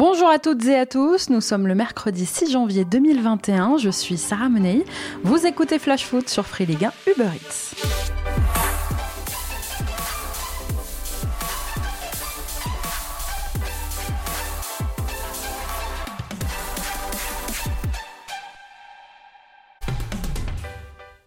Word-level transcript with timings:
Bonjour 0.00 0.30
à 0.30 0.38
toutes 0.38 0.64
et 0.64 0.78
à 0.78 0.86
tous, 0.86 1.28
nous 1.28 1.42
sommes 1.42 1.66
le 1.66 1.74
mercredi 1.74 2.24
6 2.24 2.52
janvier 2.52 2.86
2021, 2.86 3.76
je 3.76 3.90
suis 3.90 4.16
Sarah 4.16 4.48
Menei, 4.48 4.86
vous 5.24 5.44
écoutez 5.44 5.78
Flash 5.78 6.06
Foot 6.06 6.26
sur 6.30 6.46
Free 6.46 6.64
Ligue 6.64 6.86
1 6.86 6.92
Uber 7.10 7.28
Eats. 7.36 8.19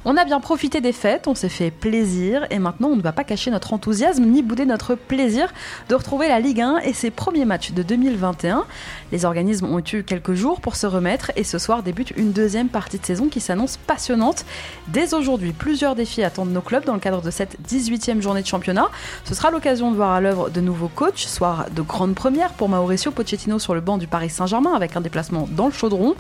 On 0.06 0.18
a 0.18 0.26
bien 0.26 0.42
profité 0.42 0.82
des 0.82 0.92
fêtes, 0.92 1.28
on 1.28 1.36
s'est 1.36 1.48
fait 1.48 1.72
plaisir 1.72 2.46
et 2.50 2.60
maintenant 2.60 2.90
on 2.90 2.98
ne 2.98 3.02
va 3.02 3.14
pas 3.14 3.24
cacher 3.24 3.52
notre 3.52 3.72
enthousiasme 3.72 4.26
ni 4.26 4.42
bouder 4.42 4.66
notre 4.66 4.96
plaisir 4.96 5.54
de 5.88 5.96
retrouver 5.96 6.28
la 6.28 6.42
Ligue 6.42 6.60
1 6.60 6.80
et 6.80 6.92
ses 6.92 7.10
premiers 7.10 7.46
matchs 7.46 7.72
de 7.72 7.84
2021. 7.84 8.66
Les 9.14 9.24
organismes 9.24 9.68
ont 9.68 9.80
eu 9.80 10.04
quelques 10.04 10.34
jours 10.34 10.60
pour 10.60 10.76
se 10.76 10.86
remettre 10.88 11.32
et 11.38 11.46
ce 11.46 11.58
soir 11.58 11.84
débute 11.84 12.12
une 12.18 12.34
deuxième 12.34 12.68
partie 12.68 13.00
de 13.00 13.06
saison 13.06 13.30
qui 13.30 13.40
s'annonce 13.40 13.78
passionnante. 13.78 14.44
Dès 14.90 15.14
aujourd'hui, 15.14 15.54
plusieurs 15.54 15.96
défis 15.96 16.24
attendent 16.24 16.52
nos 16.52 16.60
clubs 16.60 16.84
dans 16.84 16.96
le 16.96 17.00
cadre 17.00 17.22
de 17.22 17.32
cette 17.32 17.56
18e 17.66 18.22
journée 18.22 18.42
de 18.42 18.48
championnat. 18.48 18.90
Ce 19.24 19.34
sera 19.34 19.52
l'occasion 19.52 19.90
de 19.90 19.96
voir 19.96 20.12
à 20.12 20.20
l'œuvre 20.20 20.50
de 20.50 20.60
nouveaux 20.60 20.90
coachs, 20.90 21.20
soir 21.20 21.68
de 21.74 21.82
grandes 21.82 22.16
premières 22.16 22.52
pour 22.52 22.68
Mauricio 22.68 23.12
Pochettino 23.12 23.58
sur 23.58 23.74
le 23.74 23.80
banc 23.80 23.98
du 23.98 24.08
Paris 24.08 24.30
Saint-Germain 24.30 24.74
avec 24.74 24.98
un 24.98 25.02
déplacement 25.02 25.48
dans 25.50 25.68
le 25.68 25.72
chaudron. 25.72 26.16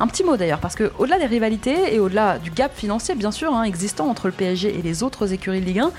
Un 0.00 0.06
petit 0.06 0.24
mot 0.24 0.36
d'ailleurs, 0.36 0.58
parce 0.58 0.74
que 0.74 0.90
au-delà 0.98 1.18
des 1.18 1.26
rivalités 1.26 1.94
et 1.94 2.00
au-delà 2.00 2.38
du 2.38 2.50
gap 2.50 2.76
financier, 2.76 3.14
bien 3.14 3.30
sûr, 3.30 3.54
hein, 3.54 3.62
existant 3.62 4.08
entre 4.08 4.26
le 4.26 4.32
PSG 4.32 4.76
et 4.78 4.82
les 4.82 5.02
autres 5.02 5.32
écuries 5.32 5.60
de 5.60 5.66
Ligue 5.66 5.80
1, 5.80 5.92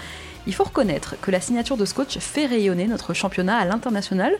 il 0.47 0.53
faut 0.53 0.63
reconnaître 0.63 1.15
que 1.21 1.31
la 1.31 1.41
signature 1.41 1.77
de 1.77 1.85
Scotch 1.85 2.19
fait 2.19 2.45
rayonner 2.45 2.87
notre 2.87 3.13
championnat 3.13 3.57
à 3.57 3.65
l'international. 3.65 4.33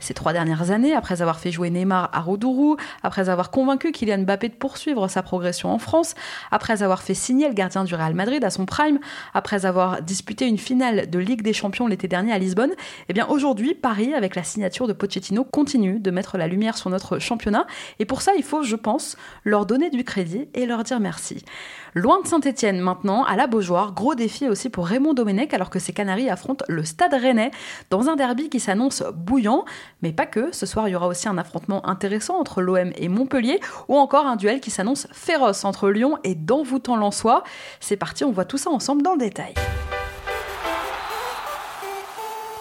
Ces 0.00 0.14
trois 0.14 0.32
dernières 0.32 0.70
années, 0.70 0.94
après 0.94 1.22
avoir 1.22 1.38
fait 1.38 1.52
jouer 1.52 1.70
Neymar 1.70 2.10
à 2.12 2.20
Roudourou, 2.20 2.76
après 3.02 3.28
avoir 3.28 3.50
convaincu 3.50 3.92
Kylian 3.92 4.22
Mbappé 4.22 4.48
de 4.48 4.54
poursuivre 4.54 5.06
sa 5.08 5.22
progression 5.22 5.70
en 5.70 5.78
France, 5.78 6.14
après 6.50 6.82
avoir 6.82 7.02
fait 7.02 7.14
signer 7.14 7.48
le 7.48 7.54
gardien 7.54 7.84
du 7.84 7.94
Real 7.94 8.14
Madrid 8.14 8.42
à 8.44 8.50
son 8.50 8.66
prime, 8.66 8.98
après 9.34 9.64
avoir 9.64 10.02
disputé 10.02 10.46
une 10.46 10.58
finale 10.58 11.08
de 11.08 11.18
Ligue 11.18 11.42
des 11.42 11.52
Champions 11.52 11.86
l'été 11.86 12.08
dernier 12.08 12.32
à 12.32 12.38
Lisbonne, 12.38 12.72
eh 13.08 13.12
bien 13.12 13.26
aujourd'hui, 13.28 13.74
Paris, 13.74 14.14
avec 14.14 14.34
la 14.34 14.42
signature 14.42 14.88
de 14.88 14.92
Pochettino, 14.92 15.44
continue 15.44 16.00
de 16.00 16.10
mettre 16.10 16.38
la 16.38 16.48
lumière 16.48 16.76
sur 16.76 16.90
notre 16.90 17.18
championnat. 17.18 17.66
Et 17.98 18.04
pour 18.04 18.22
ça, 18.22 18.32
il 18.36 18.42
faut, 18.42 18.62
je 18.62 18.76
pense, 18.76 19.16
leur 19.44 19.66
donner 19.66 19.90
du 19.90 20.02
crédit 20.02 20.48
et 20.54 20.66
leur 20.66 20.82
dire 20.82 20.98
merci. 20.98 21.44
Loin 21.94 22.22
de 22.22 22.26
Saint-Etienne 22.26 22.80
maintenant, 22.80 23.22
à 23.24 23.36
la 23.36 23.46
Beaujoire, 23.46 23.92
gros 23.92 24.14
défi 24.14 24.48
aussi 24.48 24.70
pour 24.70 24.86
Raymond 24.86 25.12
Domenech 25.12 25.51
alors 25.54 25.70
que 25.70 25.78
ses 25.78 25.92
Canaries 25.92 26.30
affrontent 26.30 26.64
le 26.68 26.84
Stade 26.84 27.14
Rennais 27.14 27.50
dans 27.90 28.08
un 28.08 28.16
derby 28.16 28.48
qui 28.48 28.60
s'annonce 28.60 29.02
bouillant. 29.14 29.64
Mais 30.02 30.12
pas 30.12 30.26
que, 30.26 30.52
ce 30.52 30.66
soir 30.66 30.88
il 30.88 30.92
y 30.92 30.96
aura 30.96 31.08
aussi 31.08 31.28
un 31.28 31.38
affrontement 31.38 31.86
intéressant 31.86 32.38
entre 32.38 32.62
l'OM 32.62 32.92
et 32.96 33.08
Montpellier 33.08 33.60
ou 33.88 33.96
encore 33.96 34.26
un 34.26 34.36
duel 34.36 34.60
qui 34.60 34.70
s'annonce 34.70 35.06
féroce 35.12 35.64
entre 35.64 35.90
Lyon 35.90 36.18
et 36.24 36.34
d'envoûtant 36.34 36.96
Lensois. 36.96 37.44
C'est 37.80 37.96
parti, 37.96 38.24
on 38.24 38.32
voit 38.32 38.44
tout 38.44 38.58
ça 38.58 38.70
ensemble 38.70 39.02
dans 39.02 39.12
le 39.12 39.18
détail. 39.18 39.54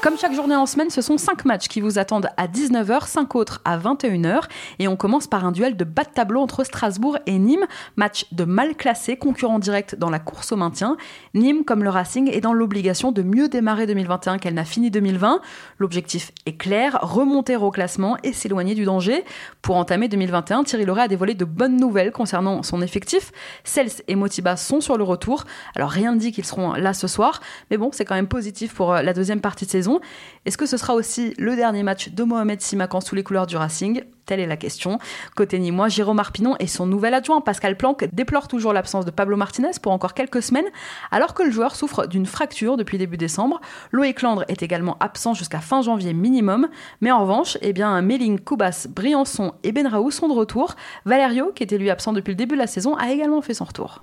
Comme 0.01 0.17
chaque 0.17 0.33
journée 0.33 0.55
en 0.55 0.65
semaine, 0.65 0.89
ce 0.89 0.99
sont 0.99 1.19
5 1.19 1.45
matchs 1.45 1.67
qui 1.67 1.79
vous 1.79 1.99
attendent 1.99 2.29
à 2.35 2.47
19h, 2.47 3.05
5 3.05 3.35
autres 3.35 3.61
à 3.65 3.77
21h. 3.77 4.45
Et 4.79 4.87
on 4.87 4.95
commence 4.95 5.27
par 5.27 5.45
un 5.45 5.51
duel 5.51 5.77
de 5.77 5.83
bas 5.83 6.03
de 6.05 6.09
tableau 6.09 6.41
entre 6.41 6.63
Strasbourg 6.63 7.19
et 7.27 7.37
Nîmes. 7.37 7.67
Match 7.97 8.25
de 8.31 8.43
mal 8.43 8.73
classé, 8.75 9.15
concurrent 9.15 9.59
direct 9.59 9.93
dans 9.93 10.09
la 10.09 10.17
course 10.17 10.53
au 10.53 10.55
maintien. 10.55 10.97
Nîmes, 11.35 11.63
comme 11.65 11.83
le 11.83 11.91
Racing, 11.91 12.31
est 12.33 12.41
dans 12.41 12.51
l'obligation 12.51 13.11
de 13.11 13.21
mieux 13.21 13.47
démarrer 13.47 13.85
2021 13.85 14.39
qu'elle 14.39 14.55
n'a 14.55 14.65
fini 14.65 14.89
2020. 14.89 15.39
L'objectif 15.77 16.31
est 16.47 16.57
clair, 16.57 16.97
remonter 17.03 17.55
au 17.55 17.69
classement 17.69 18.17
et 18.23 18.33
s'éloigner 18.33 18.73
du 18.73 18.85
danger. 18.85 19.23
Pour 19.61 19.75
entamer 19.75 20.07
2021, 20.07 20.63
Thierry 20.63 20.85
Loret 20.85 21.03
a 21.03 21.07
dévoilé 21.09 21.35
de 21.35 21.45
bonnes 21.45 21.77
nouvelles 21.77 22.11
concernant 22.11 22.63
son 22.63 22.81
effectif. 22.81 23.31
Cels 23.63 23.91
et 24.07 24.15
Motiba 24.15 24.57
sont 24.57 24.81
sur 24.81 24.97
le 24.97 25.03
retour. 25.03 25.43
Alors 25.75 25.91
rien 25.91 26.11
ne 26.15 26.19
dit 26.19 26.31
qu'ils 26.31 26.45
seront 26.45 26.73
là 26.73 26.95
ce 26.95 27.07
soir, 27.07 27.39
mais 27.69 27.77
bon, 27.77 27.91
c'est 27.93 28.03
quand 28.03 28.15
même 28.15 28.27
positif 28.27 28.73
pour 28.73 28.93
euh, 28.93 29.03
la 29.03 29.13
deuxième 29.13 29.41
partie 29.41 29.67
de 29.67 29.69
saison. 29.69 29.90
Est-ce 30.45 30.57
que 30.57 30.65
ce 30.65 30.77
sera 30.77 30.93
aussi 30.93 31.33
le 31.37 31.55
dernier 31.55 31.83
match 31.83 32.09
de 32.09 32.23
Mohamed 32.23 32.61
Simakan 32.61 33.01
sous 33.01 33.15
les 33.15 33.23
couleurs 33.23 33.47
du 33.47 33.57
Racing? 33.57 34.03
Telle 34.25 34.39
est 34.39 34.47
la 34.47 34.57
question. 34.57 34.97
Côté 35.35 35.59
Nîmois, 35.59 35.89
Jérôme 35.89 36.19
Arpinon 36.19 36.55
et 36.59 36.67
son 36.67 36.85
nouvel 36.85 37.13
adjoint 37.13 37.41
Pascal 37.41 37.75
Planck 37.75 38.07
déplorent 38.13 38.47
toujours 38.47 38.71
l'absence 38.71 39.03
de 39.03 39.11
Pablo 39.11 39.35
Martinez 39.35 39.71
pour 39.81 39.91
encore 39.91 40.13
quelques 40.13 40.41
semaines, 40.41 40.65
alors 41.11 41.33
que 41.33 41.43
le 41.43 41.51
joueur 41.51 41.75
souffre 41.75 42.07
d'une 42.07 42.25
fracture 42.25 42.77
depuis 42.77 42.97
début 42.97 43.17
décembre. 43.17 43.59
Loïc 43.91 44.21
Landre 44.21 44.45
est 44.47 44.63
également 44.63 44.97
absent 44.99 45.33
jusqu'à 45.33 45.59
fin 45.59 45.81
janvier 45.81 46.13
minimum, 46.13 46.69
mais 47.01 47.11
en 47.11 47.21
revanche, 47.21 47.57
eh 47.61 47.73
bien, 47.73 48.01
Méling, 48.01 48.39
Koubas, 48.39 48.87
Briançon 48.89 49.53
et 49.63 49.71
Benraou 49.71 50.11
sont 50.11 50.27
de 50.27 50.33
retour. 50.33 50.75
Valerio, 51.05 51.51
qui 51.53 51.63
était 51.63 51.77
lui 51.77 51.89
absent 51.89 52.13
depuis 52.13 52.31
le 52.31 52.35
début 52.35 52.55
de 52.55 52.61
la 52.61 52.67
saison, 52.67 52.95
a 52.95 53.11
également 53.11 53.41
fait 53.41 53.53
son 53.53 53.65
retour. 53.65 54.01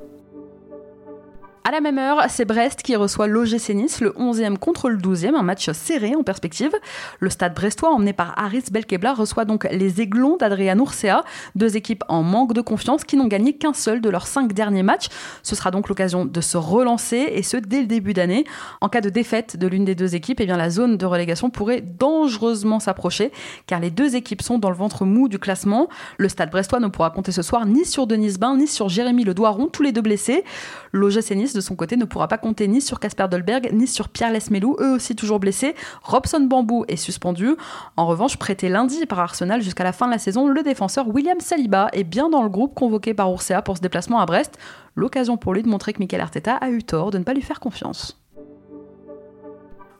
À 1.68 1.70
la 1.70 1.82
même 1.82 1.98
heure, 1.98 2.24
c'est 2.30 2.46
Brest 2.46 2.80
qui 2.80 2.96
reçoit 2.96 3.26
l'OGC 3.26 3.74
Nice, 3.74 4.00
le 4.00 4.12
11e 4.12 4.56
contre 4.56 4.88
le 4.88 4.96
12e, 4.96 5.34
un 5.34 5.42
match 5.42 5.70
serré 5.72 6.14
en 6.14 6.22
perspective. 6.22 6.72
Le 7.20 7.28
stade 7.28 7.54
brestois, 7.54 7.90
emmené 7.90 8.14
par 8.14 8.32
Aris 8.38 8.64
Belkebla, 8.72 9.12
reçoit 9.12 9.44
donc 9.44 9.68
les 9.70 10.00
Aiglons 10.00 10.38
d'Adrian 10.38 10.78
Urcea, 10.78 11.24
deux 11.56 11.76
équipes 11.76 12.04
en 12.08 12.22
manque 12.22 12.54
de 12.54 12.62
confiance 12.62 13.04
qui 13.04 13.18
n'ont 13.18 13.26
gagné 13.26 13.52
qu'un 13.52 13.74
seul 13.74 14.00
de 14.00 14.08
leurs 14.08 14.26
cinq 14.26 14.54
derniers 14.54 14.82
matchs. 14.82 15.08
Ce 15.42 15.54
sera 15.54 15.70
donc 15.70 15.90
l'occasion 15.90 16.24
de 16.24 16.40
se 16.40 16.56
relancer, 16.56 17.26
et 17.34 17.42
ce 17.42 17.58
dès 17.58 17.80
le 17.82 17.86
début 17.86 18.14
d'année. 18.14 18.46
En 18.80 18.88
cas 18.88 19.02
de 19.02 19.10
défaite 19.10 19.58
de 19.58 19.66
l'une 19.66 19.84
des 19.84 19.94
deux 19.94 20.14
équipes, 20.14 20.40
eh 20.40 20.46
bien 20.46 20.56
la 20.56 20.70
zone 20.70 20.96
de 20.96 21.04
relégation 21.04 21.50
pourrait 21.50 21.82
dangereusement 21.82 22.80
s'approcher, 22.80 23.30
car 23.66 23.78
les 23.78 23.90
deux 23.90 24.16
équipes 24.16 24.40
sont 24.40 24.58
dans 24.58 24.70
le 24.70 24.76
ventre 24.76 25.04
mou 25.04 25.28
du 25.28 25.38
classement. 25.38 25.90
Le 26.16 26.30
stade 26.30 26.50
brestois 26.50 26.80
ne 26.80 26.88
pourra 26.88 27.10
compter 27.10 27.30
ce 27.30 27.42
soir 27.42 27.66
ni 27.66 27.84
sur 27.84 28.06
Denis 28.06 28.38
Bain, 28.40 28.56
ni 28.56 28.66
sur 28.66 28.88
Jérémy 28.88 29.24
Le 29.24 29.34
Doiron, 29.34 29.66
tous 29.66 29.82
les 29.82 29.92
deux 29.92 30.00
blessés. 30.00 30.44
L'OGC 30.92 31.32
Nice 31.32 31.57
de 31.58 31.62
son 31.62 31.74
côté, 31.76 31.96
ne 31.96 32.04
pourra 32.04 32.28
pas 32.28 32.38
compter 32.38 32.68
ni 32.68 32.80
sur 32.80 33.00
Casper 33.00 33.26
Dolberg, 33.28 33.70
ni 33.72 33.86
sur 33.86 34.08
Pierre 34.08 34.32
Lesmelou, 34.32 34.76
eux 34.80 34.92
aussi 34.92 35.16
toujours 35.16 35.40
blessés. 35.40 35.74
Robson 36.02 36.40
Bambou 36.40 36.84
est 36.86 36.96
suspendu. 36.96 37.56
En 37.96 38.06
revanche, 38.06 38.36
prêté 38.36 38.68
lundi 38.68 39.04
par 39.06 39.18
Arsenal 39.18 39.60
jusqu'à 39.60 39.84
la 39.84 39.92
fin 39.92 40.06
de 40.06 40.12
la 40.12 40.18
saison, 40.18 40.46
le 40.46 40.62
défenseur 40.62 41.08
William 41.08 41.40
Saliba 41.40 41.88
est 41.92 42.04
bien 42.04 42.30
dans 42.30 42.42
le 42.42 42.48
groupe 42.48 42.74
convoqué 42.74 43.12
par 43.12 43.30
Ursea 43.30 43.60
pour 43.64 43.76
ce 43.76 43.82
déplacement 43.82 44.20
à 44.20 44.26
Brest. 44.26 44.56
L'occasion 44.94 45.36
pour 45.36 45.52
lui 45.52 45.62
de 45.62 45.68
montrer 45.68 45.92
que 45.92 45.98
Mikel 45.98 46.20
Arteta 46.20 46.54
a 46.54 46.70
eu 46.70 46.82
tort 46.82 47.10
de 47.10 47.18
ne 47.18 47.24
pas 47.24 47.34
lui 47.34 47.42
faire 47.42 47.60
confiance. 47.60 48.20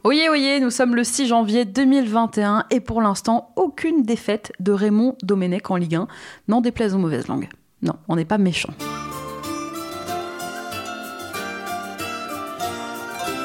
Oyez, 0.04 0.28
oyez, 0.28 0.60
nous 0.60 0.70
sommes 0.70 0.94
le 0.94 1.02
6 1.02 1.26
janvier 1.26 1.64
2021 1.64 2.66
et 2.70 2.80
pour 2.80 3.02
l'instant, 3.02 3.50
aucune 3.56 4.04
défaite 4.04 4.52
de 4.60 4.70
Raymond 4.70 5.16
Domenech 5.22 5.70
en 5.70 5.76
Ligue 5.76 5.96
1, 5.96 6.08
n'en 6.46 6.60
déplaise 6.60 6.94
aux 6.94 6.98
mauvaises 6.98 7.26
langues. 7.26 7.48
Non, 7.82 7.94
on 8.08 8.16
n'est 8.16 8.24
pas 8.24 8.38
méchant. 8.38 8.72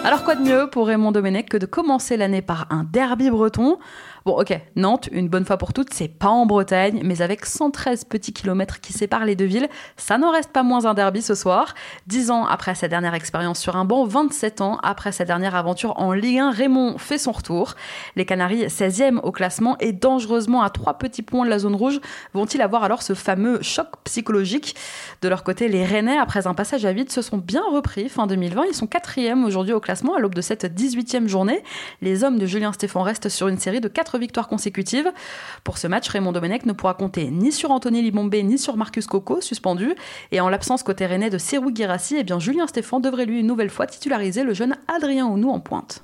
Alors 0.03 0.25
quoi 0.25 0.36
de 0.36 0.41
mieux 0.41 0.69
pour 0.69 0.88
Raymond 0.88 1.14
Domenech 1.14 1.47
que 1.47 1.56
de 1.56 1.66
commencer 1.66 2.18
l'année 2.18 2.41
par 2.41 2.68
un 2.69 2.84
derby 2.84 3.30
breton? 3.30 3.80
Bon, 4.25 4.39
ok, 4.39 4.57
Nantes, 4.78 5.09
une 5.11 5.28
bonne 5.28 5.44
fois 5.44 5.57
pour 5.57 5.73
toutes, 5.73 5.94
c'est 5.94 6.07
pas 6.07 6.29
en 6.29 6.45
Bretagne, 6.45 7.01
mais 7.03 7.22
avec 7.22 7.45
113 7.45 8.06
petits 8.06 8.31
kilomètres 8.31 8.79
qui 8.79 8.94
séparent 8.94 9.25
les 9.25 9.35
deux 9.35 9.44
villes, 9.44 9.67
ça 9.97 10.17
n'en 10.17 10.31
reste 10.31 10.53
pas 10.53 10.63
moins 10.63 10.85
un 10.85 10.94
derby 10.94 11.22
ce 11.22 11.35
soir. 11.35 11.73
10 12.07 12.31
ans 12.31 12.45
après 12.45 12.73
sa 12.73 12.88
dernière 12.88 13.16
expérience 13.16 13.59
sur 13.59 13.75
un 13.75 13.84
banc, 13.84 14.06
27 14.06 14.61
ans 14.61 14.79
après 14.81 15.11
sa 15.11 15.25
dernière 15.25 15.56
aventure 15.56 16.00
en 16.00 16.13
Ligue 16.13 16.39
1, 16.39 16.51
Raymond 16.51 16.97
fait 17.00 17.17
son 17.17 17.34
retour. 17.34 17.75
Les 18.16 18.25
Canaries, 18.25 18.67
16e 18.67 19.19
au 19.23 19.34
classement 19.34 19.75
et 19.81 19.91
dangereusement 19.91 20.61
à 20.61 20.69
trois 20.69 20.97
petits 20.97 21.22
points 21.22 21.44
de 21.44 21.50
la 21.50 21.59
zone 21.59 21.75
rouge, 21.75 22.00
vont-ils 22.34 22.61
avoir 22.61 22.85
alors 22.85 23.01
ce 23.01 23.16
fameux 23.16 23.61
choc 23.61 23.88
psychologique? 24.05 24.78
De 25.22 25.28
leur 25.28 25.44
côté, 25.44 25.67
les 25.67 25.84
Rennais, 25.84 26.17
après 26.17 26.47
un 26.47 26.53
passage 26.53 26.85
à 26.85 26.94
vide, 26.94 27.11
se 27.11 27.22
sont 27.22 27.40
bien 27.40 27.63
repris 27.69 28.07
fin 28.07 28.25
2020. 28.25 28.67
Ils 28.69 28.73
sont 28.73 28.88
quatrième 28.88 29.44
aujourd'hui 29.44 29.73
au 29.73 29.81
classement 29.81 30.16
à 30.16 30.19
l'aube 30.19 30.34
de 30.34 30.41
cette 30.41 30.63
18e 30.63 31.28
journée. 31.28 31.61
Les 32.01 32.23
hommes 32.23 32.40
de 32.40 32.45
Julien 32.45 32.72
Stéphan 32.72 33.01
restent 33.01 33.28
sur 33.28 33.50
une 33.50 33.57
série 33.57 33.81
de 33.81 33.90
4 33.90 34.12
victoires 34.18 34.47
consécutives. 34.47 35.12
Pour 35.63 35.78
ce 35.78 35.88
match, 35.88 36.09
Raymond 36.09 36.31
Domenech 36.31 36.66
ne 36.66 36.74
pourra 36.74 36.94
compter 36.94 37.29
ni 37.29 37.52
sur 37.52 37.72
Anthony 37.72 38.02
Libombe 38.02 38.35
ni 38.35 38.58
sur 38.58 38.78
Marcus 38.78 39.08
Coco, 39.08 39.41
suspendu. 39.41 39.93
Et 40.32 40.41
en 40.41 40.49
l'absence 40.49 40.84
côté 40.84 41.05
rennais 41.05 41.29
de 41.29 41.38
Serou 41.38 41.72
Guirassi, 41.72 42.17
eh 42.17 42.40
Julien 42.40 42.67
Stéphan 42.67 42.99
devrait 42.99 43.26
lui 43.26 43.40
une 43.40 43.47
nouvelle 43.47 43.70
fois 43.70 43.88
titulariser 43.88 44.43
le 44.43 44.53
jeune 44.53 44.76
Adrien 44.88 45.28
Ounou 45.28 45.49
en 45.49 45.59
pointe. 45.59 46.03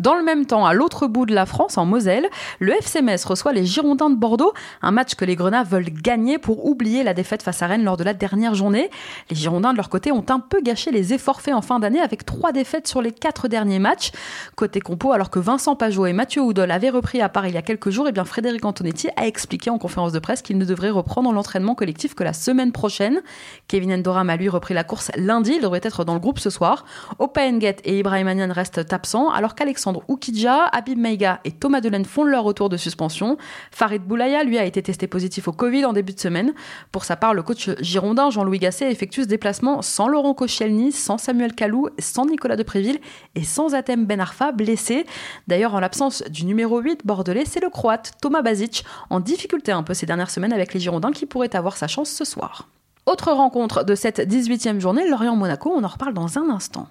Dans 0.00 0.14
le 0.14 0.24
même 0.24 0.44
temps, 0.44 0.66
à 0.66 0.74
l'autre 0.74 1.06
bout 1.06 1.24
de 1.24 1.32
la 1.32 1.46
France, 1.46 1.78
en 1.78 1.86
Moselle, 1.86 2.28
le 2.58 2.72
FC 2.72 3.00
Metz 3.00 3.24
reçoit 3.24 3.52
les 3.52 3.64
Girondins 3.64 4.10
de 4.10 4.16
Bordeaux, 4.16 4.52
un 4.82 4.90
match 4.90 5.14
que 5.14 5.24
les 5.24 5.36
Grenats 5.36 5.62
veulent 5.62 5.88
gagner 5.88 6.38
pour 6.38 6.66
oublier 6.66 7.04
la 7.04 7.14
défaite 7.14 7.44
face 7.44 7.62
à 7.62 7.68
Rennes 7.68 7.84
lors 7.84 7.96
de 7.96 8.02
la 8.02 8.12
dernière 8.12 8.56
journée. 8.56 8.90
Les 9.30 9.36
Girondins, 9.36 9.70
de 9.70 9.76
leur 9.76 9.88
côté, 9.88 10.10
ont 10.10 10.24
un 10.30 10.40
peu 10.40 10.60
gâché 10.62 10.90
les 10.90 11.14
efforts 11.14 11.40
faits 11.40 11.54
en 11.54 11.62
fin 11.62 11.78
d'année 11.78 12.00
avec 12.00 12.26
trois 12.26 12.50
défaites 12.50 12.88
sur 12.88 13.02
les 13.02 13.12
quatre 13.12 13.46
derniers 13.46 13.78
matchs. 13.78 14.10
Côté 14.56 14.80
compo, 14.80 15.12
alors 15.12 15.30
que 15.30 15.38
Vincent 15.38 15.76
Pajot 15.76 16.06
et 16.06 16.12
Mathieu 16.12 16.42
Houdol 16.42 16.72
avaient 16.72 16.90
repris 16.90 17.20
à 17.20 17.28
part 17.28 17.46
il 17.46 17.54
y 17.54 17.56
a 17.56 17.62
quelques 17.62 17.90
jours, 17.90 18.06
et 18.06 18.08
eh 18.08 18.12
bien 18.12 18.24
Frédéric 18.24 18.64
Antonetti 18.64 19.10
a 19.16 19.28
expliqué 19.28 19.70
en 19.70 19.78
conférence 19.78 20.12
de 20.12 20.18
presse 20.18 20.42
qu'il 20.42 20.58
ne 20.58 20.64
devrait 20.64 20.90
reprendre 20.90 21.30
l'entraînement 21.32 21.76
collectif 21.76 22.16
que 22.16 22.24
la 22.24 22.32
semaine 22.32 22.72
prochaine. 22.72 23.22
Kevin 23.68 23.92
Endoram 23.92 24.28
a 24.28 24.36
lui 24.36 24.48
repris 24.48 24.74
la 24.74 24.82
course 24.82 25.12
lundi, 25.16 25.52
il 25.54 25.62
devrait 25.62 25.80
être 25.84 26.04
dans 26.04 26.14
le 26.14 26.20
groupe 26.20 26.40
ce 26.40 26.50
soir. 26.50 26.84
Opa 27.20 27.42
et 27.44 27.98
Ibrahim 27.98 28.26
Anian 28.26 28.52
restent 28.52 28.92
absents, 28.92 29.30
alors 29.30 29.54
qu'Alexandre 29.54 29.83
Alexandre 29.84 30.08
Oukidja, 30.08 30.64
Habib 30.72 30.98
Meiga 30.98 31.40
et 31.44 31.52
Thomas 31.52 31.82
Delaine 31.82 32.06
font 32.06 32.24
leur 32.24 32.44
retour 32.44 32.70
de 32.70 32.78
suspension. 32.78 33.36
Farid 33.70 34.00
Boulaya, 34.00 34.42
lui, 34.42 34.56
a 34.56 34.64
été 34.64 34.82
testé 34.82 35.06
positif 35.06 35.46
au 35.46 35.52
Covid 35.52 35.84
en 35.84 35.92
début 35.92 36.14
de 36.14 36.20
semaine. 36.20 36.54
Pour 36.90 37.04
sa 37.04 37.16
part, 37.16 37.34
le 37.34 37.42
coach 37.42 37.68
girondin 37.80 38.30
Jean-Louis 38.30 38.60
Gasset 38.60 38.90
effectue 38.90 39.24
ce 39.24 39.28
déplacement 39.28 39.82
sans 39.82 40.08
Laurent 40.08 40.32
Koscielny, 40.32 40.90
sans 40.90 41.18
Samuel 41.18 41.52
Calou, 41.52 41.88
sans 41.98 42.24
Nicolas 42.24 42.56
Depréville 42.56 42.98
et 43.34 43.44
sans 43.44 43.74
Atem 43.74 44.06
Ben 44.06 44.20
Arfa, 44.20 44.52
blessé. 44.52 45.04
D'ailleurs, 45.48 45.74
en 45.74 45.80
l'absence 45.80 46.22
du 46.30 46.46
numéro 46.46 46.80
8 46.80 47.04
bordelais, 47.04 47.44
c'est 47.44 47.60
le 47.60 47.68
croate 47.68 48.12
Thomas 48.22 48.40
Bazic, 48.40 48.86
en 49.10 49.20
difficulté 49.20 49.70
un 49.70 49.82
peu 49.82 49.92
ces 49.92 50.06
dernières 50.06 50.30
semaines 50.30 50.54
avec 50.54 50.72
les 50.72 50.80
Girondins, 50.80 51.12
qui 51.12 51.26
pourrait 51.26 51.54
avoir 51.54 51.76
sa 51.76 51.88
chance 51.88 52.08
ce 52.08 52.24
soir. 52.24 52.68
Autre 53.04 53.32
rencontre 53.32 53.84
de 53.84 53.94
cette 53.94 54.20
18e 54.20 54.80
journée, 54.80 55.06
Lorient-Monaco, 55.06 55.70
on 55.76 55.84
en 55.84 55.88
reparle 55.88 56.14
dans 56.14 56.38
un 56.38 56.48
instant. 56.48 56.88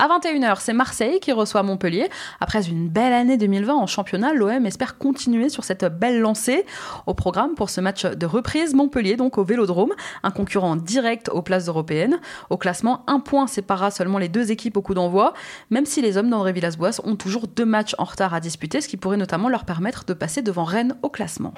À 0.00 0.08
21h, 0.08 0.56
c'est 0.58 0.72
Marseille 0.72 1.20
qui 1.20 1.30
reçoit 1.30 1.62
Montpellier. 1.62 2.08
Après 2.40 2.66
une 2.68 2.88
belle 2.88 3.12
année 3.12 3.36
2020 3.36 3.74
en 3.74 3.86
championnat, 3.86 4.34
l'OM 4.34 4.66
espère 4.66 4.98
continuer 4.98 5.48
sur 5.48 5.62
cette 5.62 5.84
belle 5.84 6.18
lancée. 6.18 6.66
Au 7.06 7.14
programme 7.14 7.54
pour 7.54 7.70
ce 7.70 7.80
match 7.80 8.04
de 8.04 8.26
reprise, 8.26 8.74
Montpellier 8.74 9.14
donc 9.14 9.38
au 9.38 9.44
Vélodrome, 9.44 9.92
un 10.24 10.32
concurrent 10.32 10.74
direct 10.74 11.28
aux 11.28 11.42
places 11.42 11.68
européennes. 11.68 12.18
Au 12.50 12.56
classement, 12.56 13.04
un 13.06 13.20
point 13.20 13.46
séparera 13.46 13.92
seulement 13.92 14.18
les 14.18 14.28
deux 14.28 14.50
équipes 14.50 14.76
au 14.76 14.82
coup 14.82 14.94
d'envoi, 14.94 15.32
même 15.70 15.86
si 15.86 16.02
les 16.02 16.16
hommes 16.16 16.28
d'André 16.28 16.52
Villas-Boas 16.52 17.00
ont 17.04 17.14
toujours 17.14 17.46
deux 17.46 17.64
matchs 17.64 17.94
en 17.96 18.04
retard 18.04 18.34
à 18.34 18.40
disputer, 18.40 18.80
ce 18.80 18.88
qui 18.88 18.96
pourrait 18.96 19.16
notamment 19.16 19.48
leur 19.48 19.64
permettre 19.64 20.04
de 20.06 20.12
passer 20.12 20.42
devant 20.42 20.64
Rennes 20.64 20.96
au 21.02 21.08
classement. 21.08 21.54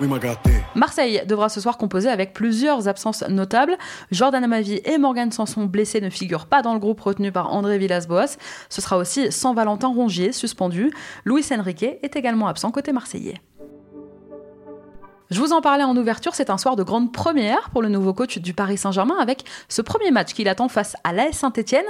Marseille 0.74 1.22
devra 1.26 1.48
ce 1.48 1.62
soir 1.62 1.78
composer 1.78 2.10
avec 2.10 2.34
plusieurs 2.34 2.86
absences 2.86 3.24
notables. 3.30 3.78
Jordan 4.10 4.44
Amavi 4.44 4.82
et 4.84 4.98
Morgan 4.98 5.32
Sanson 5.32 5.64
blessés 5.64 6.02
ne 6.02 6.10
figurent 6.10 6.46
pas 6.46 6.60
dans 6.60 6.74
le 6.74 6.80
groupe 6.80 7.00
retenu 7.00 7.32
par 7.32 7.54
André 7.54 7.78
Villas-Boas. 7.78 8.25
Ce 8.68 8.80
sera 8.80 8.96
aussi 8.98 9.30
sans 9.32 9.54
Valentin 9.54 9.88
Rongier, 9.88 10.32
suspendu. 10.32 10.92
Luis 11.24 11.44
Enrique 11.50 11.82
est 12.02 12.16
également 12.16 12.48
absent 12.48 12.70
côté 12.70 12.92
marseillais. 12.92 13.40
Je 15.28 15.40
vous 15.40 15.52
en 15.52 15.60
parlais 15.60 15.82
en 15.82 15.96
ouverture, 15.96 16.36
c'est 16.36 16.50
un 16.50 16.58
soir 16.58 16.76
de 16.76 16.84
grande 16.84 17.12
première 17.12 17.70
pour 17.70 17.82
le 17.82 17.88
nouveau 17.88 18.14
coach 18.14 18.38
du 18.38 18.54
Paris 18.54 18.78
Saint-Germain 18.78 19.16
avec 19.18 19.42
ce 19.68 19.82
premier 19.82 20.12
match 20.12 20.34
qu'il 20.34 20.46
attend 20.46 20.68
face 20.68 20.94
à 21.02 21.12
l'AS 21.12 21.32
Saint-Etienne. 21.32 21.84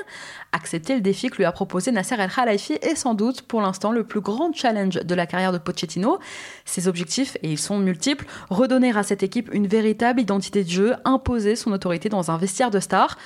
Accepter 0.53 0.95
le 0.95 1.03
défi 1.03 1.29
que 1.29 1.37
lui 1.37 1.45
a 1.45 1.53
proposé 1.53 1.93
Nasser 1.93 2.15
El 2.19 2.31
Khalafi 2.31 2.79
est 2.81 2.95
sans 2.95 3.13
doute 3.13 3.43
pour 3.43 3.61
l'instant 3.61 3.93
le 3.93 4.05
plus 4.05 4.23
grand 4.23 4.55
challenge 4.55 4.95
de 4.95 5.15
la 5.15 5.27
carrière 5.27 5.53
de 5.53 5.59
Pochettino. 5.59 6.19
Ses 6.65 6.89
objectifs, 6.89 7.37
et 7.43 7.53
ils 7.53 7.59
sont 7.59 7.79
multiples, 7.79 8.25
redonner 8.49 8.97
à 8.97 9.03
cette 9.03 9.23
équipe 9.23 9.53
une 9.53 9.67
véritable 9.67 10.23
identité 10.23 10.65
de 10.65 10.71
jeu, 10.71 10.95
imposer 11.05 11.57
son 11.57 11.73
autorité 11.73 12.09
dans 12.09 12.31
un 12.31 12.39
vestiaire 12.39 12.71
de 12.71 12.81
stars. 12.81 13.19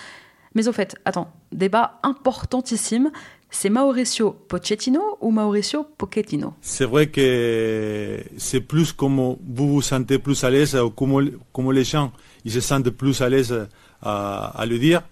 Mais 0.54 0.66
au 0.66 0.72
fait, 0.72 0.96
attends, 1.04 1.32
débat 1.52 2.00
importantissime, 2.02 3.10
c'est 3.50 3.70
Mauricio 3.70 4.32
Pochettino 4.32 5.18
ou 5.20 5.30
Mauricio 5.30 5.84
Pochettino? 5.96 6.54
C'est 6.60 6.84
vrai 6.84 7.08
que 7.08 8.20
c'est 8.36 8.60
plus 8.60 8.92
comme 8.92 9.36
vous 9.46 9.68
vous 9.68 9.82
sentez 9.82 10.18
plus 10.18 10.42
à 10.44 10.50
l'aise, 10.50 10.76
ou 10.76 10.90
comme, 10.90 11.72
les 11.72 11.84
gens 11.84 12.12
ils 12.44 12.52
se 12.52 12.60
sentent 12.60 12.90
plus 12.90 13.20
à 13.20 13.28
l'aise 13.28 13.68
à, 14.02 14.64
le 14.68 14.78
dire. 14.78 15.02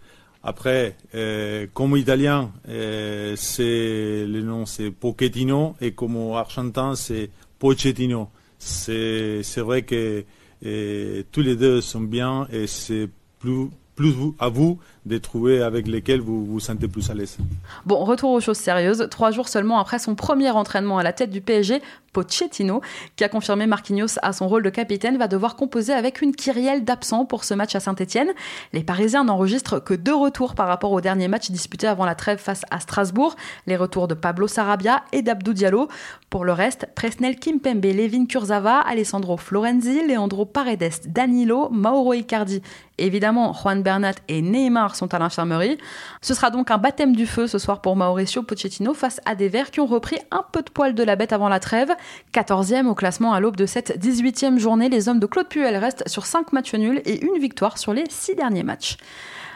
Après, 0.42 0.96
euh, 1.14 1.66
comme 1.74 1.96
italien, 1.96 2.52
euh, 2.68 3.34
c'est 3.36 4.24
le 4.26 4.40
nom 4.40 4.66
c'est 4.66 4.90
Pochettino 4.90 5.74
et 5.80 5.92
comme 5.92 6.16
argentin 6.32 6.94
c'est 6.94 7.30
Pochettino. 7.58 8.28
C'est 8.58 9.42
vrai 9.58 9.82
que 9.82 10.24
euh, 10.64 11.22
tous 11.30 11.42
les 11.42 11.54
deux 11.54 11.80
sont 11.80 12.00
bien 12.00 12.48
et 12.52 12.66
c'est 12.66 13.08
plus 13.38 13.68
plus 13.98 14.14
à 14.38 14.48
vous 14.48 14.78
de 15.08 15.18
trouver 15.18 15.62
avec 15.62 15.88
lesquels 15.88 16.20
vous 16.20 16.44
vous 16.44 16.60
sentez 16.60 16.86
plus 16.86 17.10
à 17.10 17.14
l'aise. 17.14 17.38
Bon, 17.86 18.04
retour 18.04 18.30
aux 18.30 18.40
choses 18.40 18.58
sérieuses. 18.58 19.08
Trois 19.10 19.30
jours 19.30 19.48
seulement 19.48 19.80
après 19.80 19.98
son 19.98 20.14
premier 20.14 20.50
entraînement 20.50 20.98
à 20.98 21.02
la 21.02 21.12
tête 21.12 21.30
du 21.30 21.40
PSG, 21.40 21.80
Pochettino, 22.12 22.80
qui 23.16 23.24
a 23.24 23.28
confirmé 23.28 23.66
Marquinhos 23.66 24.18
à 24.22 24.32
son 24.32 24.48
rôle 24.48 24.62
de 24.62 24.70
capitaine, 24.70 25.16
va 25.16 25.28
devoir 25.28 25.56
composer 25.56 25.92
avec 25.92 26.20
une 26.20 26.34
kyrielle 26.34 26.84
d'absents 26.84 27.24
pour 27.24 27.44
ce 27.44 27.54
match 27.54 27.74
à 27.74 27.80
Saint-Etienne. 27.80 28.28
Les 28.72 28.82
Parisiens 28.82 29.24
n'enregistrent 29.24 29.82
que 29.82 29.94
deux 29.94 30.14
retours 30.14 30.54
par 30.54 30.68
rapport 30.68 30.92
au 30.92 31.00
dernier 31.00 31.28
match 31.28 31.50
disputé 31.50 31.86
avant 31.86 32.04
la 32.04 32.14
trêve 32.14 32.38
face 32.38 32.62
à 32.70 32.80
Strasbourg, 32.80 33.36
les 33.66 33.76
retours 33.76 34.08
de 34.08 34.14
Pablo 34.14 34.48
Sarabia 34.48 35.02
et 35.12 35.22
d'Abdou 35.22 35.52
Diallo. 35.52 35.88
Pour 36.30 36.44
le 36.44 36.52
reste, 36.52 36.86
Presnel 36.94 37.36
Kimpembe, 37.36 37.84
Levin 37.84 38.26
Kurzava, 38.26 38.80
Alessandro 38.80 39.36
Florenzi, 39.36 40.06
Leandro 40.06 40.44
Paredes, 40.44 41.00
Danilo, 41.06 41.68
Mauro 41.70 42.12
Icardi 42.12 42.62
Évidemment, 42.98 43.52
Juan 43.52 43.80
Bernat 43.82 44.14
et 44.26 44.42
Neymar 44.42 44.96
sont 44.98 45.14
à 45.14 45.18
l'infirmerie. 45.18 45.78
Ce 46.20 46.34
sera 46.34 46.50
donc 46.50 46.70
un 46.70 46.78
baptême 46.78 47.16
du 47.16 47.26
feu 47.26 47.46
ce 47.46 47.58
soir 47.58 47.80
pour 47.80 47.96
Mauricio 47.96 48.42
Pochettino 48.42 48.94
face 48.94 49.20
à 49.24 49.34
des 49.34 49.48
Verts 49.48 49.70
qui 49.70 49.80
ont 49.80 49.86
repris 49.86 50.18
un 50.30 50.44
peu 50.52 50.62
de 50.62 50.70
poil 50.70 50.94
de 50.94 51.02
la 51.02 51.16
bête 51.16 51.32
avant 51.32 51.48
la 51.48 51.60
trêve. 51.60 51.90
14e 52.34 52.86
au 52.86 52.94
classement 52.94 53.32
à 53.32 53.40
l'aube 53.40 53.56
de 53.56 53.66
cette 53.66 53.98
18e 53.98 54.58
journée, 54.58 54.88
les 54.88 55.08
hommes 55.08 55.20
de 55.20 55.26
Claude 55.26 55.48
Puel 55.48 55.76
restent 55.76 56.06
sur 56.08 56.26
5 56.26 56.52
matchs 56.52 56.74
nuls 56.74 57.00
et 57.04 57.24
une 57.24 57.38
victoire 57.40 57.78
sur 57.78 57.92
les 57.92 58.04
6 58.08 58.34
derniers 58.34 58.64
matchs. 58.64 58.96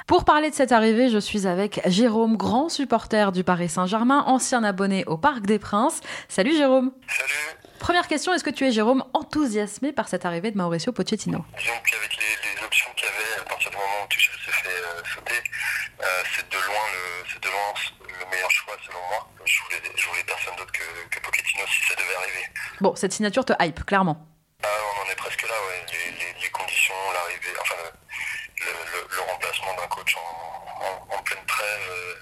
Pour 0.06 0.24
parler 0.24 0.50
de 0.50 0.54
cette 0.54 0.72
arrivée, 0.72 1.08
je 1.08 1.18
suis 1.18 1.46
avec 1.46 1.80
Jérôme, 1.86 2.36
grand 2.36 2.68
supporter 2.68 3.32
du 3.32 3.44
Paris 3.44 3.68
Saint-Germain, 3.68 4.24
ancien 4.26 4.64
abonné 4.64 5.04
au 5.06 5.16
Parc 5.16 5.46
des 5.46 5.58
Princes. 5.58 6.00
Salut 6.28 6.56
Jérôme. 6.56 6.92
Salut. 7.08 7.62
Première 7.78 8.06
question, 8.06 8.32
est-ce 8.32 8.44
que 8.44 8.50
tu 8.50 8.64
es 8.64 8.70
Jérôme 8.70 9.02
enthousiasmé 9.12 9.90
par 9.92 10.08
cette 10.08 10.24
arrivée 10.24 10.50
de 10.50 10.56
Mauricio 10.56 10.92
Pochettino? 10.92 11.44
Disons 11.58 11.72
qu'avec 11.90 12.16
les, 12.16 12.64
options 12.64 12.90
qu'il 12.96 13.06
y 13.06 13.10
avait 13.10 13.40
à 13.40 13.44
partir 13.44 13.70
du 13.70 13.76
moment 13.76 14.04
où 14.04 14.08
Tuchel 14.08 14.34
s'est 14.44 14.52
fait 14.52 14.68
euh, 14.68 15.02
sauter, 15.14 15.42
euh, 16.02 16.22
c'est 16.34 16.48
de 16.48 16.58
loin 16.58 16.84
le, 16.92 17.38
de 17.40 17.48
loin 17.48 17.74
le 18.20 18.26
meilleur 18.30 18.50
choix 18.50 18.76
selon 18.84 18.98
moi. 19.08 19.28
Je 19.44 19.62
voulais, 19.62 19.80
je 19.96 20.08
voulais 20.08 20.24
personne 20.24 20.56
d'autre 20.56 20.72
que, 20.72 20.82
que, 21.10 21.20
Pochettino 21.20 21.64
si 21.66 21.82
ça 21.84 21.94
devait 21.94 22.14
arriver. 22.16 22.44
Bon, 22.80 22.94
cette 22.96 23.12
signature 23.12 23.44
te 23.44 23.52
hype, 23.60 23.84
clairement. 23.84 24.26
Ah, 24.64 24.68
on 24.96 25.06
en 25.06 25.10
est 25.10 25.14
presque 25.16 25.42
là, 25.42 25.54
ouais. 25.68 25.86
Les, 25.92 26.40
les, 26.42 26.50
conditions, 26.50 26.94
l'arrivée, 27.12 27.54
enfin 27.60 27.74
le, 28.58 28.64
le, 28.66 29.16
le 29.16 29.20
remplacement 29.32 29.74
d'un 29.74 29.86
coach 29.88 30.16
en, 30.16 30.84
en, 30.84 31.16
en, 31.16 31.22
pleine 31.22 31.44
trêve. 31.46 31.88
Euh, 31.90 32.14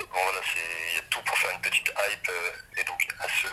bon 0.00 0.20
voilà, 0.22 0.40
il 0.54 0.96
y 0.96 0.98
a 0.98 1.02
tout 1.10 1.22
pour 1.22 1.36
faire 1.38 1.50
une 1.50 1.60
petite 1.60 1.88
hype 1.88 2.30
et 2.76 2.84
donc 2.84 3.06
à 3.20 3.26
ce, 3.28 3.46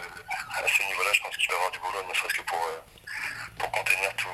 à 0.64 0.68
ce 0.68 0.84
niveau-là, 0.84 1.10
je 1.14 1.22
pense 1.22 1.38
qu'il 1.38 1.48
va 1.50 1.54
y 1.54 1.58
avoir 1.58 1.72
du 1.72 1.80
boulot, 1.80 2.04
ne 2.08 2.14
serait-ce 2.14 2.34
que 2.34 2.42
pour, 2.44 2.68
pour 3.58 3.72
contenir 3.72 4.14
tout, 4.16 4.28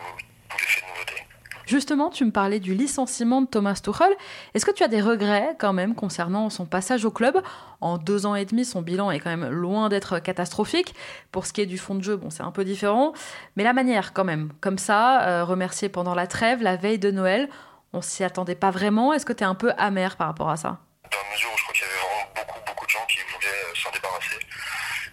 tout 0.49 0.57
l'effet 0.57 0.81
de 0.81 0.87
nouveauté. 0.87 1.23
Justement, 1.65 2.09
tu 2.09 2.25
me 2.25 2.31
parlais 2.31 2.59
du 2.59 2.75
licenciement 2.75 3.41
de 3.41 3.47
Thomas 3.47 3.79
Tuchel. 3.83 4.15
Est-ce 4.53 4.65
que 4.65 4.71
tu 4.71 4.83
as 4.83 4.87
des 4.87 5.01
regrets 5.01 5.55
quand 5.57 5.73
même 5.73 5.95
concernant 5.95 6.49
son 6.49 6.65
passage 6.65 7.05
au 7.05 7.11
club? 7.11 7.41
En 7.81 7.97
deux 7.97 8.25
ans 8.25 8.35
et 8.35 8.45
demi, 8.45 8.65
son 8.65 8.81
bilan 8.81 9.09
est 9.09 9.19
quand 9.19 9.35
même 9.35 9.49
loin 9.49 9.89
d'être 9.89 10.19
catastrophique. 10.19 10.93
Pour 11.31 11.45
ce 11.45 11.53
qui 11.53 11.61
est 11.61 11.65
du 11.65 11.77
fond 11.77 11.95
de 11.95 12.03
jeu, 12.03 12.17
bon, 12.17 12.29
c'est 12.29 12.43
un 12.43 12.51
peu 12.51 12.63
différent. 12.63 13.13
Mais 13.55 13.63
la 13.63 13.73
manière 13.73 14.13
quand 14.13 14.23
même, 14.23 14.51
comme 14.61 14.77
ça, 14.77 15.23
euh, 15.23 15.43
remercié 15.43 15.89
pendant 15.89 16.13
la 16.13 16.27
trêve, 16.27 16.61
la 16.61 16.75
veille 16.75 16.99
de 16.99 17.09
Noël, 17.09 17.49
on 17.93 18.01
s'y 18.01 18.23
attendait 18.23 18.55
pas 18.55 18.71
vraiment. 18.71 19.13
Est-ce 19.13 19.25
que 19.25 19.33
tu 19.33 19.43
es 19.43 19.47
un 19.47 19.55
peu 19.55 19.71
amer 19.77 20.17
par 20.17 20.27
rapport 20.27 20.49
à 20.49 20.57
ça? 20.57 20.77
Dans 21.11 21.17
la 21.17 21.33
mesure 21.33 21.49
où 21.51 21.57
je 21.57 21.63
crois 21.63 21.73
qu'il 21.73 21.83
y 21.83 21.89
avait 21.89 21.97
vraiment 21.97 22.29
beaucoup, 22.35 22.59
beaucoup 22.67 22.85
de 22.85 22.91
gens 22.91 23.05
qui 23.09 23.17
voulaient 23.33 23.47
euh, 23.47 23.75
s'en 23.75 23.91
débarrasser. 23.91 24.39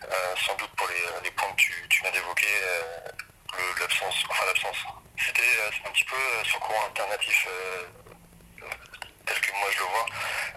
Euh, 0.04 0.34
sans 0.36 0.56
doute 0.56 0.70
pour 0.76 0.86
les, 0.88 1.30
points 1.30 1.48
que 1.56 1.62
tu, 1.88 2.02
viens 2.02 2.12
d'évoquer, 2.12 2.46
l'absence, 3.80 4.24
enfin 4.28 4.44
l'absence 4.46 5.01
c'était 5.26 5.42
euh, 5.42 5.70
un 5.86 5.90
petit 5.90 6.04
peu 6.04 6.16
euh, 6.16 6.44
son 6.44 6.58
courant 6.58 6.86
alternatif 6.86 7.46
euh, 7.48 7.86
tel 9.26 9.40
que 9.40 9.52
moi 9.52 9.68
je 9.70 9.78
le 9.78 9.84
vois, 9.84 10.06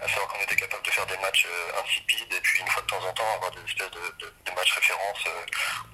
à 0.02 0.08
savoir 0.08 0.28
qu'on 0.28 0.42
était 0.42 0.56
capable 0.56 0.82
de 0.82 0.90
faire 0.90 1.06
des 1.06 1.16
matchs 1.18 1.46
insipides 1.84 2.32
et 2.32 2.40
puis 2.40 2.60
une 2.60 2.68
fois 2.68 2.82
de 2.82 2.86
temps 2.86 3.04
en 3.04 3.12
temps 3.12 3.34
avoir 3.34 3.50
des 3.52 3.62
espèces 3.62 3.90
de, 3.90 4.50
matchs 4.56 4.72
références 4.72 5.24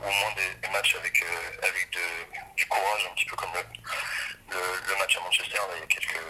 ou 0.01 0.05
au 0.07 0.11
moins 0.11 0.33
des, 0.33 0.69
matchs 0.69 0.95
avec, 0.95 1.23
avec 1.63 1.91
du 2.57 2.67
courage, 2.67 3.07
un 3.11 3.15
petit 3.15 3.27
peu 3.27 3.37
comme 3.37 3.51
le, 3.53 4.97
match 4.97 5.17
à 5.17 5.21
Manchester 5.21 5.59
il, 5.75 5.81
y 5.81 5.83
a 5.83 5.87
quelques, 5.87 6.21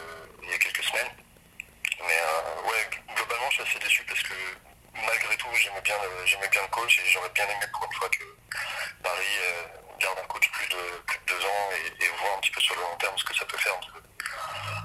il 0.42 0.50
y 0.50 0.54
a 0.54 0.58
quelques 0.58 0.82
semaines. 0.82 1.12
Mais 2.00 2.18
ouais, 2.64 2.90
globalement 3.14 3.50
je 3.50 3.62
suis 3.62 3.62
assez 3.62 3.78
déçu 3.78 4.02
parce 4.04 4.22
que 4.22 4.34
malgré 4.94 5.36
tout 5.36 5.48
j'aimais 5.54 5.82
bien, 5.82 5.96
j'aimais 6.24 6.48
bien 6.48 6.62
le 6.62 6.68
coach 6.68 6.98
et 6.98 7.10
j'aurais 7.10 7.30
bien 7.30 7.44
aimé 7.44 7.66
pour 7.72 7.84
une 7.84 7.92
fois 7.92 8.08
que 8.08 8.24
Paris 9.02 9.38
garde 10.02 10.18
un 10.18 10.26
coach 10.26 10.50
plus 10.50 10.68
de, 10.68 10.82
plus 11.06 11.18
de 11.18 11.24
deux 11.26 11.44
ans 11.46 11.70
et, 12.00 12.08
voir 12.18 12.36
un 12.36 12.40
petit 12.40 12.50
peu 12.50 12.60
sur 12.60 12.74
le 12.74 12.82
long 12.82 12.96
terme 12.96 13.16
ce 13.16 13.24
que 13.24 13.34
ça 13.34 13.44
peut 13.44 13.58
faire. 13.58 13.78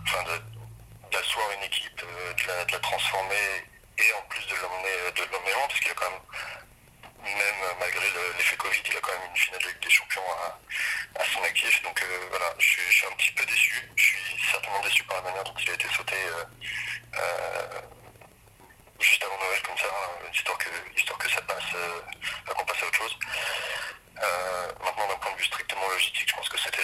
Enfin, 0.04 0.24
d'asseoir 1.12 1.52
une 1.52 1.64
équipe, 1.64 2.04
euh, 2.04 2.34
de 2.34 2.72
la, 2.72 2.80
transformer 2.80 3.66
et 3.98 4.14
en 4.14 4.22
plus 4.30 4.46
de 4.48 4.56
l'emmener 4.56 4.98
euh, 5.06 5.12
de 5.12 5.24
l'emmener 5.32 5.54
loin, 5.54 5.68
parce 5.68 5.80
qu'il 5.80 5.92
a 5.92 5.96
quand 5.96 6.10
même, 6.10 7.38
même 7.38 7.76
malgré 7.80 8.06
l'effet 8.38 8.58
Covid, 8.58 8.82
il 8.86 8.98
a 8.98 9.02
quand 9.02 9.12
même 9.12 9.30
une 9.30 9.38
finale 9.38 9.62
de 9.62 9.68
Ligue 9.70 9.80
des 9.80 9.90
Champions 9.90 10.32
à, 10.32 11.26
son 11.34 11.44
actif. 11.44 11.82
Donc 11.84 12.02
euh, 12.02 12.28
voilà, 12.30 12.54
je 12.60 12.66
suis, 12.66 13.06
un 13.08 13.16
petit 13.16 13.32
peu 13.32 13.46
déçu. 13.46 13.90
Je 13.96 14.04
suis 14.04 14.52
certainement 14.52 14.82
déçu 14.82 15.04
par 15.04 15.18
la 15.18 15.24
manière 15.24 15.44
dont 15.44 15.56
il 15.60 15.70
a 15.70 15.74
été 15.74 15.88
sauté. 15.90 16.16
Euh, 16.16 17.82
juste 19.00 19.24
avant 19.24 19.38
Noël 19.38 19.62
comme 19.64 19.78
ça, 19.78 19.88
histoire 20.34 20.58
que, 20.58 20.70
histoire 20.96 21.18
que 21.18 21.30
ça 21.30 21.42
passe, 21.42 21.76
qu'on 22.48 22.66
passe 22.66 22.84
à 22.84 22.86
autre 22.86 22.98
chose. 22.98 23.18
Maintenant, 24.84 25.08
d'un 25.08 25.20
point 25.20 25.32
de 25.34 25.38
vue 25.38 25.46
strictement 25.46 25.88
logistique, 25.92 26.28
je 26.28 26.36
pense 26.36 26.50
que 26.50 26.60
c'était 26.60 26.78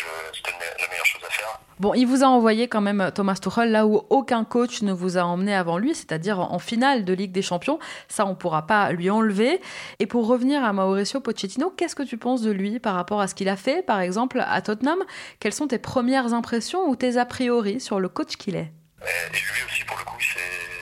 la 0.79 0.87
meilleure 0.87 1.05
chose 1.05 1.21
à 1.27 1.31
faire. 1.31 1.59
Bon, 1.79 1.93
il 1.93 2.05
vous 2.05 2.23
a 2.23 2.27
envoyé 2.27 2.67
quand 2.67 2.81
même 2.81 3.11
Thomas 3.13 3.35
Tuchel 3.35 3.71
là 3.71 3.85
où 3.85 4.05
aucun 4.09 4.43
coach 4.45 4.83
ne 4.83 4.93
vous 4.93 5.17
a 5.17 5.23
emmené 5.23 5.55
avant 5.55 5.77
lui, 5.77 5.95
c'est-à-dire 5.95 6.39
en 6.39 6.59
finale 6.59 7.03
de 7.03 7.13
Ligue 7.13 7.31
des 7.31 7.41
Champions. 7.41 7.79
Ça, 8.07 8.25
on 8.25 8.29
ne 8.29 8.35
pourra 8.35 8.67
pas 8.67 8.91
lui 8.91 9.09
enlever. 9.09 9.59
Et 9.99 10.05
pour 10.05 10.27
revenir 10.27 10.63
à 10.63 10.71
Mauricio 10.71 11.19
Pochettino, 11.19 11.71
qu'est-ce 11.71 11.95
que 11.95 12.03
tu 12.03 12.17
penses 12.17 12.41
de 12.41 12.51
lui 12.51 12.79
par 12.79 12.95
rapport 12.95 13.21
à 13.21 13.27
ce 13.27 13.35
qu'il 13.35 13.49
a 13.49 13.57
fait, 13.57 13.83
par 13.83 13.99
exemple, 13.99 14.43
à 14.45 14.61
Tottenham? 14.61 14.99
Quelles 15.39 15.53
sont 15.53 15.67
tes 15.67 15.79
premières 15.79 16.33
impressions 16.33 16.87
ou 16.87 16.95
tes 16.95 17.17
a 17.17 17.25
priori 17.25 17.79
sur 17.79 17.99
le 17.99 18.07
coach 18.07 18.37
qu'il 18.37 18.55
est? 18.55 18.71
Et 19.01 19.33
lui 19.33 19.63
aussi, 19.67 19.83
pour 19.83 19.97
le 19.97 20.03
coup, 20.05 20.15
il 20.19 20.25
s'est 20.25 20.73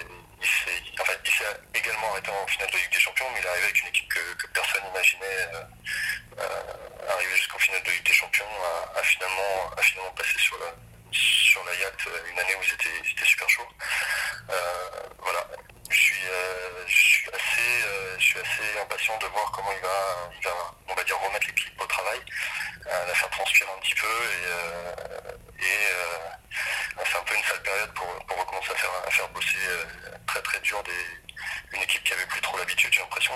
également 1.74 2.12
arrêté 2.12 2.30
en 2.30 2.48
finale 2.48 2.70
de 2.70 2.78
Ligue 2.78 2.94
des 2.94 3.00
Champions, 3.00 3.26
mais 3.34 3.40
il 3.40 3.46
est 3.46 3.50
arrivé 3.50 3.64
avec 3.66 3.82
une 3.82 3.88
équipe 3.88 4.10
que, 4.10 4.48
personne 4.54 4.82
n'imaginait 4.86 5.50
euh, 5.56 5.64
euh, 6.40 7.10
arriver 7.10 7.36
jusqu'en 7.36 7.60
finale 7.60 7.84
de 7.84 7.92
Ligue 7.92 8.06
des 8.06 8.14
Champions, 8.14 8.46
à, 8.96 9.04
finalement, 9.04 9.72
finalement 9.82 10.12
passer 10.12 10.38
sur 10.38 10.58
la, 10.60 10.74
sur 11.12 11.64
la 11.66 11.76
yacht 11.76 12.08
une 12.32 12.40
année 12.40 12.56
où 12.56 12.64
c'était 12.64 13.26
super 13.26 13.50
chaud. 13.50 13.68
Euh, 14.50 14.90
voilà, 15.20 15.48
je 15.90 15.96
suis, 15.96 16.24
je 16.88 16.94
suis 16.94 17.30
assez, 17.30 17.88
je 18.18 18.24
suis 18.24 18.40
assez 18.40 18.80
impatient 18.82 19.18
de 19.18 19.28
voir 19.28 19.52
comment 19.52 19.72
il 19.72 19.82
va, 19.82 20.30
on 20.88 20.96
va 20.96 21.04
dire 21.04 21.20
remettre 21.20 21.48
l'équipe 21.48 21.82
au 21.82 21.86
travail, 21.86 22.20
la 22.86 23.14
faire 23.14 23.30
transpirer 23.30 23.70
un 23.72 23.80
petit 23.82 23.96
peu 23.96 24.08
et, 24.08 25.68
c'est 27.12 27.18
un 27.18 27.24
peu 27.24 27.36
une 27.36 27.44
sale 27.44 27.62
période 27.62 27.94
pour, 27.94 28.08
pour 28.26 28.38
recommencer 28.38 28.72
à 28.72 28.76
faire, 28.76 28.92
à 29.06 29.12
faire 29.12 29.28
bosser 29.30 29.58
euh, 29.68 29.86
très 30.28 30.42
très 30.42 30.60
dur 30.62 30.82
des, 30.84 31.76
une 31.76 31.82
équipe 31.84 32.04
qui 32.04 32.14
avait 32.14 32.26
plus 32.26 32.42
trop 32.42 32.58
l'habitude, 32.58 32.94
j'ai 32.94 33.02
l'impression, 33.02 33.34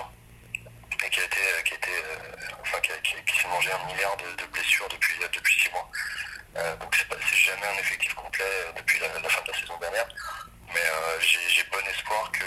et 1.04 1.10
qui 1.10 1.20
a 1.20 1.24
été, 1.24 1.40
qui 1.64 1.74
a 1.74 1.76
été 1.76 1.90
euh, 1.90 2.48
enfin 2.62 2.78
qui, 2.80 2.92
qui, 3.24 3.38
s'est 3.40 3.48
mangé 3.48 3.70
un 3.72 3.84
milliard 3.86 4.16
de, 4.16 4.46
blessures 4.46 4.88
depuis 4.88 5.14
depuis 5.32 5.60
six 5.60 5.70
mois. 5.70 5.88
Euh, 6.56 6.76
donc 6.76 6.96
c'est 6.96 7.36
jamais 7.36 7.66
un 7.66 7.78
effectif 7.78 8.14
complet 8.14 8.44
depuis 8.76 8.98
la, 9.00 9.08
fin 9.28 9.42
de 9.42 9.52
la 9.52 9.58
saison 9.58 9.76
dernière, 9.78 10.08
mais 10.72 10.80
j'ai 11.20 11.64
bon 11.70 11.84
espoir 11.88 12.30
que, 12.32 12.40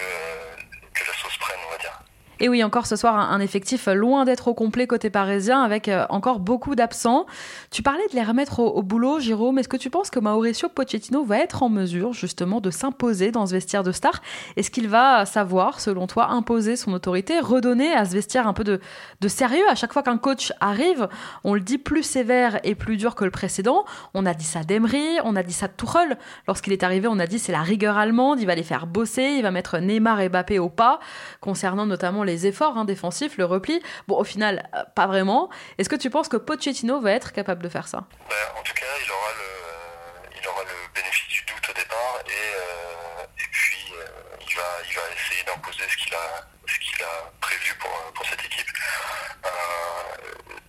que 0.94 1.06
la 1.06 1.14
sauce 1.14 1.38
prenne, 1.38 1.60
on 1.68 1.72
va 1.72 1.78
dire. 1.78 2.00
Et 2.42 2.48
oui, 2.48 2.64
encore 2.64 2.88
ce 2.88 2.96
soir, 2.96 3.16
un, 3.16 3.40
effectif 3.42 3.88
loin 3.88 4.24
d'être 4.24 4.48
au 4.48 4.54
complet 4.54 4.88
côté 4.88 5.10
parisien, 5.10 5.62
avec 5.62 5.90
euh, 5.90 6.06
encore 6.10 6.40
beaucoup 6.40 6.74
d'absents. 6.74 7.26
Tu 7.70 7.84
parlais 7.84 8.08
de 8.10 8.16
les 8.16 8.24
remettre 8.24 8.62
au, 8.62 8.82
boulot, 8.82 9.20
Jérôme. 9.20 9.60
Est-ce 9.60 9.68
que 9.68 9.76
tu 9.76 9.90
penses 9.90 10.10
que 10.10 10.20
Mauricio 10.20 10.70
Pochettino 10.70 11.26
va 11.26 11.40
être 11.40 11.64
en 11.64 11.70
mesure 11.70 12.14
justement 12.14 12.62
de 12.62 12.72
s'imposer 12.72 13.32
dans 13.32 13.46
ce 13.46 13.52
vestiaire 13.52 13.84
de 13.84 13.92
star? 13.92 14.22
Est-ce 14.56 14.72
qu'il 14.72 14.88
va 14.88 15.26
savoir, 15.26 15.82
selon 15.82 16.08
toi, 16.08 16.30
imposer 16.30 16.78
son 16.78 16.94
autorité, 16.94 17.42
redonner 17.42 17.92
à 17.94 18.06
ce 18.06 18.14
vestiaire 18.14 18.48
un 18.48 18.54
peu 18.54 18.64
de, 18.64 18.80
sérieux? 19.28 19.68
À 19.70 19.76
chaque 19.76 19.92
fois 19.92 20.04
qu'un 20.04 20.18
coach 20.18 20.54
arrive, 20.62 21.10
on 21.44 21.56
le 21.56 21.62
dit 21.62 21.78
plus 21.78 22.04
sévère 22.04 22.62
et 22.64 22.74
plus 22.74 22.96
dur 22.96 23.16
que 23.16 23.26
le 23.26 23.32
précédent. 23.32 23.84
On 24.14 24.26
a 24.26 24.34
dit 24.34 24.46
ça 24.46 24.64
d'Emery, 24.64 25.20
on 25.26 25.36
a 25.36 25.44
dit 25.44 25.54
ça 25.54 25.68
de 25.68 25.74
Tuchel. 25.76 26.18
Lorsqu'il 26.48 26.72
est 26.72 26.84
arrivé, 26.84 27.10
on 27.10 27.20
a 27.20 27.28
dit 27.28 27.38
c'est 27.38 27.52
la 27.52 27.64
rigueur 27.64 27.98
allemande, 27.98 28.40
il 28.40 28.46
va 28.46 28.56
les 28.56 28.64
faire 28.64 28.88
bosser, 28.88 29.34
il 29.38 29.42
va 29.42 29.52
mettre 29.52 29.78
Neymar 29.80 30.22
et 30.22 30.30
Mbappé 30.30 30.58
au 30.58 30.70
pas, 30.70 31.02
concernant 31.42 31.86
notamment 31.86 32.24
les 32.24 32.29
efforts 32.34 32.78
hein, 32.78 32.86
défensifs, 32.86 33.38
le 33.38 33.46
repli. 33.46 33.82
Bon, 34.08 34.18
au 34.18 34.24
final, 34.24 34.70
euh, 34.76 34.84
pas 34.96 35.08
vraiment. 35.08 35.50
Est-ce 35.78 35.90
que 35.90 35.96
tu 35.96 36.10
penses 36.10 36.28
que 36.28 36.38
Pochettino 36.38 37.00
va 37.00 37.12
être 37.12 37.32
capable 37.32 37.64
de 37.64 37.70
faire 37.70 37.88
ça? 37.88 38.06
Ben, 38.30 38.36
En 38.58 38.64
tout 38.64 38.74
cas, 38.74 38.86
il 39.04 39.12
aura, 39.12 39.32
le, 39.38 40.40
il 40.42 40.48
aura 40.48 40.64
le 40.64 40.94
bénéfice 40.94 41.28
du 41.28 41.42
doute 41.46 41.70
au 41.70 41.74
départ 41.74 42.20
et, 42.28 42.32
euh, 42.32 43.26
puis 43.52 43.94
euh, 43.94 44.06
il, 44.48 44.56
va, 44.56 45.02
essayer 45.16 45.44
d'imposer 45.44 45.84
ce 45.90 45.98
qu'il 45.98 46.14
a, 46.14 46.48
ce 46.68 47.04
a 47.04 47.32
prévu 47.42 47.74
pour, 47.76 48.26
cette 48.30 48.46
équipe. 48.46 48.68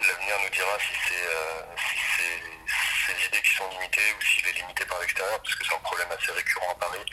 L'avenir 0.01 0.37
nous 0.43 0.51
dira 0.51 0.79
si 0.79 0.95
c'est 1.07 1.29
si 1.77 3.13
ses 3.13 3.27
idées 3.27 3.43
qui 3.43 3.55
sont 3.55 3.69
limitées 3.71 4.15
ou 4.17 4.23
s'il 4.23 4.47
est 4.47 4.53
limité 4.61 4.85
par 4.87 4.99
l'extérieur, 5.01 5.39
parce 5.43 5.55
que 5.55 5.67
c'est 5.67 5.75
un 5.75 5.79
problème 5.79 6.09
assez 6.17 6.33
récurrent 6.33 6.73
à 6.73 6.75
Paris. 6.81 7.05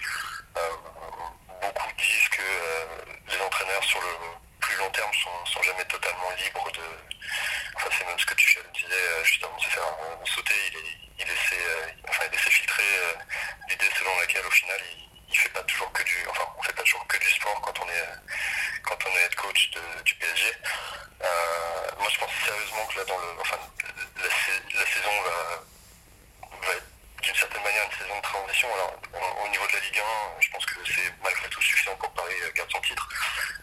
beaucoup 1.62 1.92
disent 1.98 2.30
que 2.30 2.48
les 3.30 3.42
entraîneurs 3.42 3.84
le 4.02 4.58
plus 4.60 4.76
long 4.78 4.90
terme 4.92 5.12
sont, 5.14 5.62
jamais 5.64 5.86
totalement 5.86 6.30
libres 6.44 6.72
de. 6.72 6.82
Enfin, 7.76 7.90
c'est 7.98 8.06
même 8.06 8.20
ce 8.20 8.26
que 8.26 8.34
tu 8.36 8.58
disais 8.74 9.24
juste 9.24 9.44
avant 9.44 9.60
se 9.60 9.70
faire 9.70 9.84
sauter. 10.26 10.56
Il, 10.74 11.26
il, 11.26 11.32
essaie 11.32 12.50
filtrer 12.50 12.84
euh, 12.84 13.14
l'idée 13.70 13.90
selon 13.98 14.18
laquelle, 14.20 14.46
au 14.46 14.52
final, 14.52 14.80
il, 14.92 15.10
il 15.30 15.38
fait 15.38 15.50
pas 15.50 15.64
toujours 15.64 15.92
que 15.92 16.04
du. 16.04 16.28
Enfin, 16.30 16.48
on 16.58 16.62
fait 16.62 16.74
pas 16.74 16.84
toujours 16.84 17.06
que 17.08 17.18
du 17.18 17.30
sport 17.32 17.60
quand 17.62 17.80
on 17.82 17.90
est 17.90 18.06
quand 18.84 18.98
on 19.06 19.18
est 19.18 19.26
head 19.26 19.36
coach 19.36 19.72
du 20.06 20.16
PSG. 20.16 20.54
moi, 22.00 22.08
je 22.10 22.20
pense 22.20 22.32
sérieusement 22.46 22.86
que 22.88 22.98
là, 23.00 23.06
dans 23.06 23.18
le, 23.18 23.42
enfin, 23.42 23.58
la, 24.18 24.86
saison 24.86 25.22
va, 25.24 25.64
va 26.68 26.74
être 26.74 26.88
d'une 27.22 27.36
certaine 27.36 27.64
manière 27.64 27.84
une 27.84 27.98
saison 27.98 28.18
de 28.18 28.22
transition. 28.22 28.74
Alors, 28.74 28.94
au 29.44 29.48
niveau 29.50 29.68
de 29.68 29.74
la 29.74 29.80
Ligue 29.80 30.00
1, 30.00 30.42
je 30.42 30.50
pense 30.52 30.66
que 30.66 30.76
c'est 30.86 31.14
malgré 31.24 31.50
tout 31.50 31.62
suffisant 31.62 31.96
pour 31.96 32.12
Paris 32.12 32.36
garde 32.56 32.72
son 32.72 32.82
titre. 32.82 33.08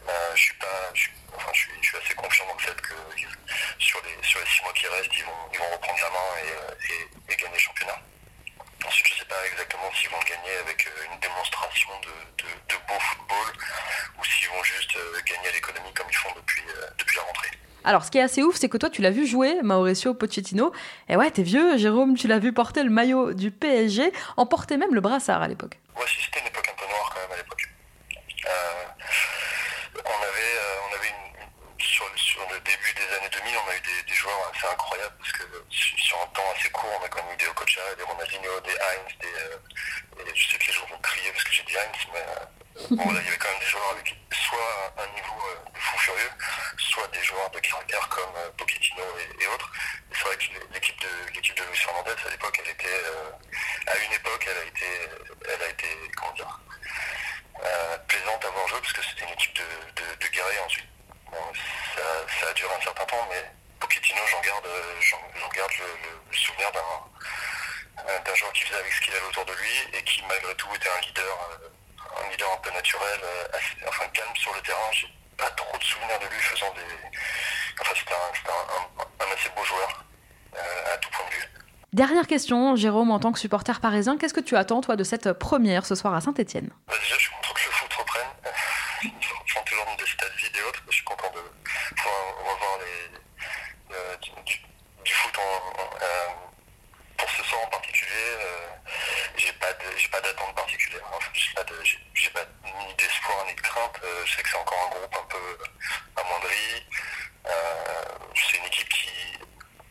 Euh, 0.08 0.34
je 0.34 0.40
suis 0.40 0.54
pas, 0.54 0.90
je, 0.94 1.08
enfin, 1.34 1.50
je 1.52 1.58
suis, 1.60 1.72
je 1.80 1.88
suis, 1.88 1.96
assez 1.96 2.14
confiant 2.14 2.46
dans 2.46 2.54
le 2.54 2.60
fait 2.60 2.80
que 2.80 2.94
sur 3.78 4.00
les 4.02 4.26
sur 4.26 4.40
les 4.40 4.46
six 4.46 4.62
mois 4.62 4.72
qui 4.72 4.86
restent, 4.88 5.16
ils 5.16 5.24
vont, 5.24 5.50
ils 5.52 5.58
vont 5.58 5.70
reprendre 5.70 5.98
la 6.00 6.10
main 6.10 6.30
et, 6.44 6.92
et, 6.92 7.32
et 7.32 7.36
gagner 7.36 7.54
le 7.54 7.58
championnat. 7.58 7.98
Ensuite, 8.86 9.06
je 9.06 9.14
ne 9.14 9.18
sais 9.18 9.24
pas 9.24 9.46
exactement 9.46 9.90
s'ils 9.94 10.10
vont 10.10 10.20
gagner 10.20 10.56
avec 10.60 10.86
euh, 10.86 11.06
une 11.12 11.18
démonstration 11.20 11.90
de, 12.00 12.42
de, 12.42 12.48
de 12.68 12.76
beau 12.86 13.00
football 13.00 13.52
ou 14.18 14.24
s'ils 14.24 14.48
vont 14.48 14.62
juste 14.62 14.94
euh, 14.96 15.22
gagner 15.22 15.48
à 15.48 15.52
l'économie 15.52 15.92
comme 15.94 16.08
ils 16.10 16.16
font 16.16 16.32
depuis, 16.36 16.64
depuis 16.98 17.16
la 17.16 17.22
rentrée. 17.22 17.50
Alors, 17.84 18.04
ce 18.04 18.10
qui 18.10 18.18
est 18.18 18.22
assez 18.22 18.42
ouf, 18.42 18.56
c'est 18.56 18.70
que 18.70 18.78
toi, 18.78 18.88
tu 18.88 19.02
l'as 19.02 19.10
vu 19.10 19.26
jouer, 19.26 19.60
Mauricio 19.62 20.14
Pochettino. 20.14 20.72
Et 21.08 21.16
ouais, 21.16 21.30
t'es 21.30 21.42
vieux, 21.42 21.76
Jérôme, 21.76 22.16
tu 22.16 22.26
l'as 22.26 22.38
vu 22.38 22.52
porter 22.52 22.82
le 22.82 22.90
maillot 22.90 23.34
du 23.34 23.50
PSG, 23.50 24.10
emporter 24.38 24.78
même 24.78 24.94
le 24.94 25.00
brassard 25.02 25.42
à 25.42 25.48
l'époque. 25.48 25.78
Ouais, 25.96 26.06
si, 26.08 26.24
c'était 26.24 26.40
une 26.40 26.46
époque 26.46 26.66
un 26.72 26.80
peu 26.80 26.88
noire 26.88 27.12
quand 27.12 27.20
même 27.20 27.32
à 27.32 27.36
l'époque. 27.36 27.68
Euh, 28.46 28.84
on 30.04 30.22
avait, 30.22 30.56
euh, 30.56 30.88
on 30.90 30.96
avait 30.96 31.08
une, 31.08 31.84
sur, 31.84 32.06
sur, 32.16 32.40
le 32.50 32.58
début 32.60 32.92
des 32.96 33.16
années 33.16 33.30
2000, 33.32 33.54
on 33.56 33.70
a 33.70 33.76
eu 33.76 33.80
des, 33.80 34.10
des, 34.10 34.14
joueurs 34.16 34.50
assez 34.52 34.66
incroyables 34.66 35.14
parce 35.18 35.32
que 35.32 35.44
sur 35.70 36.16
un 36.22 36.26
temps 36.28 36.48
assez 36.56 36.70
court, 36.70 36.90
on 37.00 37.04
a 37.04 37.08
quand 37.08 37.22
même 37.24 37.34
eu 37.34 37.36
des 37.36 37.46
Okocha, 37.46 37.80
des 37.96 38.02
Ronaldinho, 38.02 38.60
des 38.64 38.72
Heinz, 38.72 39.12
des, 39.20 39.28
euh, 39.28 40.24
je 40.34 40.50
sais 40.50 40.58
que 40.58 40.66
les 40.66 40.72
gens 40.72 40.86
vont 40.90 40.98
crier 41.02 41.30
parce 41.32 41.44
que 41.44 41.52
j'ai 41.52 41.62
dit 41.62 41.76
Heinz, 41.76 42.00
mais 42.12 42.96
bon, 42.96 43.12
là, 43.12 43.20
il 43.20 43.24
y 43.24 43.28
avait 43.28 43.38
quand 43.38 43.50
même 43.50 43.60
des 43.60 43.66
joueurs 43.66 43.90
avec 43.92 44.16
soit 44.32 44.92
un 44.98 45.06
niveau 45.14 45.40
de 45.72 45.78
fou 45.78 45.98
furieux, 45.98 46.30
soit 46.78 47.08
des 47.08 47.22
joueurs 47.22 47.50
de 47.50 47.58
caractère 47.60 48.08
comme 48.08 48.34
euh, 48.36 48.50
Pochettino 48.56 49.02
et, 49.40 49.46
autres. 49.46 49.70
Et 50.10 50.14
c'est 50.14 50.24
vrai 50.24 50.36
que 50.36 50.74
l'équipe 50.74 51.00
de 51.00 51.34
l'équipe 51.34 51.56
de 51.56 51.62
Luis 51.64 51.78
Fernandez 51.78 52.10
à 52.10 52.30
l'époque, 52.30 52.60
elle 52.62 52.70
était 52.70 52.86
euh, 52.86 53.30
à 53.86 53.96
une 53.98 54.12
époque, 54.12 54.48
elle 54.94 55.10
a 55.10 55.16
été, 55.24 55.46
elle 55.54 55.62
a 55.62 55.68
été 55.68 55.86
comment 56.16 56.32
dire, 56.32 56.60
euh, 57.62 57.98
plaisante 58.08 58.44
à 58.44 58.50
voir 58.50 58.68
jouer 58.68 58.80
parce 58.80 58.92
que 58.92 59.02
c'était 59.02 59.24
une 59.24 59.32
équipe 59.32 59.56
de, 59.56 60.14
de, 60.16 60.28
guerriers 60.28 60.58
ensuite. 60.60 60.88
Ça, 61.96 62.48
a 62.48 62.52
duré 62.52 62.74
un 62.74 62.80
certain 62.82 63.04
temps, 63.04 63.26
mais 63.30 63.44
Pochettino, 63.80 64.20
j'en 64.30 64.40
garde, 64.40 64.68
j'en 65.00 65.48
garde 65.48 65.72
le, 65.78 66.36
souvenir 66.36 66.70
d'un 66.72 68.34
joueur 68.34 68.52
qui 68.52 68.64
faisait 68.64 68.80
avec 68.80 68.92
ce 68.92 69.00
qu'il 69.00 69.14
avait 69.14 69.26
autour 69.26 69.44
de 69.44 69.52
lui 69.52 69.72
et 69.92 70.02
qui 70.04 70.22
malgré 70.28 70.54
tout 70.56 70.68
était 70.74 70.88
un 70.88 71.00
leader, 71.00 71.50
un 72.24 72.30
leader 72.30 72.52
un 72.52 72.56
peu 72.58 72.70
naturel, 72.70 73.20
assez, 73.52 73.88
enfin 73.88 74.06
calme 74.08 74.36
sur 74.36 74.54
le 74.54 74.60
terrain 74.60 74.90
trop 75.56 75.78
de 75.78 75.84
souvenirs 75.84 76.18
de 76.18 76.26
lui 76.26 76.40
faisant 76.40 76.72
des. 76.74 77.20
Enfin, 77.80 77.92
c'était 77.98 78.14
un, 78.14 79.32
assez 79.32 79.48
beau 79.50 79.64
joueur 79.64 80.04
euh, 80.54 80.94
à 80.94 80.98
tout 80.98 81.10
point 81.10 81.26
de 81.26 81.34
vue. 81.34 81.48
Dernière 81.94 82.26
question, 82.26 82.74
Jérôme, 82.74 83.12
en 83.12 83.20
tant 83.20 83.30
que 83.30 83.38
supporter 83.38 83.78
parisien, 83.78 84.18
qu'est-ce 84.18 84.34
que 84.34 84.40
tu 84.40 84.56
attends, 84.56 84.80
toi, 84.80 84.96
de 84.96 85.04
cette 85.04 85.32
première 85.32 85.86
ce 85.86 85.94
soir 85.94 86.12
à 86.12 86.20
Saint-Etienne 86.20 86.70
bah, 86.88 86.94
Déjà, 87.00 87.14
je 87.14 87.20
suis 87.20 87.30
content 87.30 87.54
que 87.54 87.60
le 87.66 87.70
foot 87.70 87.92
reprenne. 87.94 88.26
Ils 89.04 89.10
font 89.46 89.62
toujours 89.64 89.84
dans 89.86 89.94
des 89.94 90.06
stades 90.06 90.32
vides 90.36 90.56
et 90.58 90.62
autres. 90.68 90.82
Je 90.90 90.94
suis 90.96 91.04
content 91.04 91.30
de 91.30 91.94
pouvoir 91.94 92.16
revoir 92.38 92.78
les, 92.80 93.94
euh, 93.94 94.16
du, 94.22 94.30
du, 95.04 95.12
foot 95.12 95.38
en, 95.38 96.02
euh, 96.02 96.28
pour 97.16 97.30
ce 97.30 97.44
soir 97.44 97.62
en 97.64 97.70
particulier. 97.70 98.10
Euh, 98.40 98.66
j'ai 99.36 99.52
pas 99.52 99.68
j'ai 99.96 100.08
pas 100.08 100.20
d'attente 100.20 100.54
particulière. 100.54 101.02
Enfin, 101.12 101.30
j'ai 101.32 101.52
pas 101.54 101.64
de, 101.64 101.74
j'ai 102.14 102.30
pas 102.30 102.44
ni 102.64 102.94
d'espoir 102.94 103.44
ni 103.46 103.54
de 103.54 103.60
crainte. 103.60 104.00
Euh, 104.02 104.22
je 104.24 104.36
sais 104.36 104.42
que 104.42 104.48
c'est 104.48 104.56
encore 104.58 104.90
un 104.90 104.98
groupe 104.98 105.14
un 105.14 105.26
peu 105.30 105.58
amoindri. 106.20 106.86
Euh, 107.46 108.04
c'est 108.34 108.58
une 108.58 108.64
équipe 108.64 108.88
qui, 108.88 109.10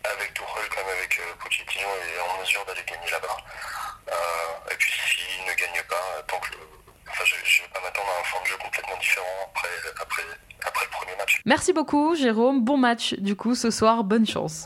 avec 0.04 0.34
Tourelle 0.34 0.70
comme 0.70 0.88
avec 0.88 1.20
euh, 1.20 1.34
Pochettino, 1.40 1.88
est 1.88 2.20
en 2.20 2.40
mesure 2.42 2.66
d'aller 2.66 2.84
gagner 2.86 3.10
là-bas. 3.12 3.38
et 4.72 4.76
puis 4.76 4.92
s'il 4.92 5.46
ne 5.46 5.54
gagne 5.54 5.84
pas, 5.88 6.24
tant 6.28 6.40
que 6.40 6.52
Enfin, 7.10 7.26
je 7.26 7.36
ne 7.36 7.68
vais 7.68 7.72
pas 7.72 7.80
m'attendre 7.82 8.10
à 8.10 8.22
un 8.22 8.24
forme 8.24 8.44
de 8.44 8.50
jeu 8.50 8.58
complètement 8.58 8.98
différent 8.98 9.52
après, 9.54 9.70
après, 10.02 10.24
après 10.66 10.86
le 10.86 10.90
premier 10.90 11.16
match. 11.16 11.42
Merci 11.64 11.72
beaucoup, 11.72 12.14
Jérôme. 12.14 12.60
Bon 12.60 12.76
match, 12.76 13.14
du 13.20 13.38
coup, 13.38 13.56
ce 13.56 13.72
soir. 13.72 14.04
Bonne 14.04 14.26
chance. 14.26 14.66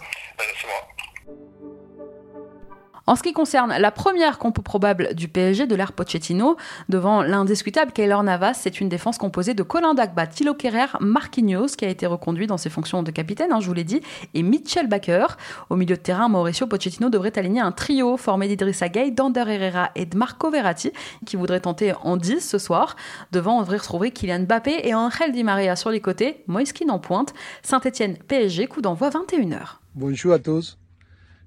En 3.08 3.16
ce 3.16 3.24
qui 3.24 3.32
concerne 3.32 3.74
la 3.78 3.90
première 3.90 4.38
compo 4.38 4.62
probable 4.62 5.16
du 5.16 5.30
PSG 5.30 5.66
de 5.66 5.76
l'ère 5.76 5.94
Pochettino, 5.94 6.58
devant 6.90 7.22
l'indiscutable 7.22 7.94
Keylor 7.94 8.22
Navas, 8.22 8.56
c'est 8.56 8.82
une 8.82 8.90
défense 8.90 9.18
composée 9.18 9.54
de 9.54 9.64
Colin 9.64 9.94
Dagba, 9.94 10.28
Thilo 10.28 10.54
Kerrer, 10.54 10.88
Marquinhos, 11.00 11.68
qui 11.78 11.86
a 11.86 11.88
été 11.88 12.06
reconduit 12.06 12.48
dans 12.48 12.58
ses 12.58 12.70
fonctions 12.70 13.04
de 13.04 13.12
capitaine, 13.12 13.54
hein, 13.54 13.62
je 13.62 13.68
vous 13.68 13.74
l'ai 13.74 13.86
dit, 13.86 14.02
et 14.34 14.44
Mitchell 14.44 14.90
Baker. 14.90 15.28
Au 15.70 15.78
milieu 15.78 15.96
de 15.96 16.02
terrain, 16.02 16.28
Mauricio 16.28 16.68
Pochettino 16.68 17.10
devrait 17.10 17.32
aligner 17.40 17.62
un 17.62 17.72
trio 17.72 18.18
formé 18.18 18.50
d'Idrissa 18.50 18.90
Gueye, 18.90 19.14
d'Ander 19.14 19.46
Herrera 19.48 19.90
et 19.96 20.06
de 20.06 20.18
Marco 20.18 20.52
Verratti, 20.52 20.92
qui 21.26 21.38
voudrait 21.38 21.62
tenter 21.62 21.94
en 22.04 22.18
10 22.18 22.42
ce 22.42 22.58
soir. 22.58 22.98
Devant, 23.32 23.60
on 23.60 23.62
devrait 23.62 23.78
retrouver 23.78 24.12
Kylian 24.12 24.42
Mbappé 24.42 24.82
et 24.84 24.94
Angel 24.94 25.32
Di 25.32 25.46
Maria 25.46 25.78
sur 25.78 25.92
les 25.92 26.02
côtés, 26.02 26.44
Moïskine 26.48 26.92
en 26.92 27.00
pointe. 27.00 27.34
Saint-Etienne 27.64 28.18
PSG, 28.28 28.68
coup 28.68 28.82
d'envoi 28.82 29.12
21h. 29.12 29.78
Bonjour 29.96 30.34
à 30.34 30.40
tous. 30.40 30.78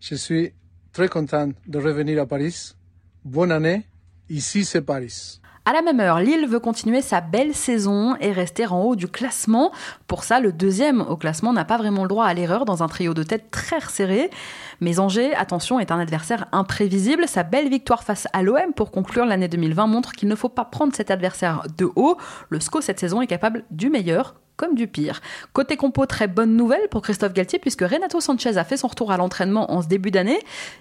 Je 0.01 0.15
suis 0.15 0.55
très 0.93 1.09
content 1.09 1.51
de 1.67 1.79
revenir 1.79 2.21
à 2.21 2.27
Paris. 2.27 2.75
Bonne 3.25 3.53
année, 3.53 3.85
ici 4.29 4.65
c'est 4.65 4.83
Paris. 4.83 5.41
À 5.67 5.75
la 5.75 5.83
même 5.83 6.01
heure, 6.01 6.21
Lille 6.21 6.49
veut 6.49 6.59
continuer 6.59 7.03
sa 7.03 7.21
belle 7.21 7.55
saison 7.55 8.17
et 8.17 8.33
rester 8.33 8.67
en 8.67 8.81
haut 8.81 8.97
du 8.97 9.09
classement. 9.09 9.73
Pour 10.07 10.25
ça, 10.25 10.41
le 10.41 10.53
deuxième 10.53 11.03
au 11.03 11.19
classement 11.19 11.53
n'a 11.53 11.67
pas 11.67 11.77
vraiment 11.77 12.03
le 12.03 12.09
droit 12.09 12.25
à 12.25 12.33
l'erreur 12.33 12.65
dans 12.65 12.83
un 12.83 12.89
trio 12.89 13.13
de 13.13 13.23
tête 13.23 13.51
très 13.51 13.79
resserré. 13.79 14.31
Mais 14.81 14.99
Angers, 14.99 15.35
attention, 15.35 15.79
est 15.79 15.93
un 15.93 15.99
adversaire 15.99 16.47
imprévisible. 16.53 17.29
Sa 17.29 17.43
belle 17.43 17.69
victoire 17.69 18.05
face 18.05 18.27
à 18.33 18.43
l'OM 18.43 18.73
pour 18.75 18.91
conclure 18.91 19.27
l'année 19.27 19.49
2020 19.49 19.87
montre 19.87 20.13
qu'il 20.13 20.31
ne 20.31 20.35
faut 20.35 20.49
pas 20.49 20.65
prendre 20.65 20.95
cet 20.95 21.11
adversaire 21.11 21.67
de 21.77 21.89
haut. 21.95 22.17
Le 22.49 22.59
SCO 22.59 22.81
cette 22.81 22.99
saison 22.99 23.21
est 23.21 23.27
capable 23.27 23.65
du 23.71 23.91
meilleur 23.91 24.41
comme 24.61 24.75
du 24.75 24.87
pire. 24.87 25.23
Côté 25.55 25.79
compo, 25.79 26.05
très 26.05 26.29
bonne 26.29 26.55
nouvelle 26.55 26.87
pour 26.91 27.01
Christophe 27.01 27.33
Galtier 27.33 27.59
puisque 27.59 27.81
Renato 27.81 28.21
Sanchez 28.21 28.59
a 28.59 28.65
fait 28.65 28.77
son 28.77 28.89
retour 28.89 29.11
à 29.11 29.17
l'entraînement 29.17 29.73
en 29.73 29.81
ce 29.81 29.89
début 29.89 30.11
d'année. 30.11 30.39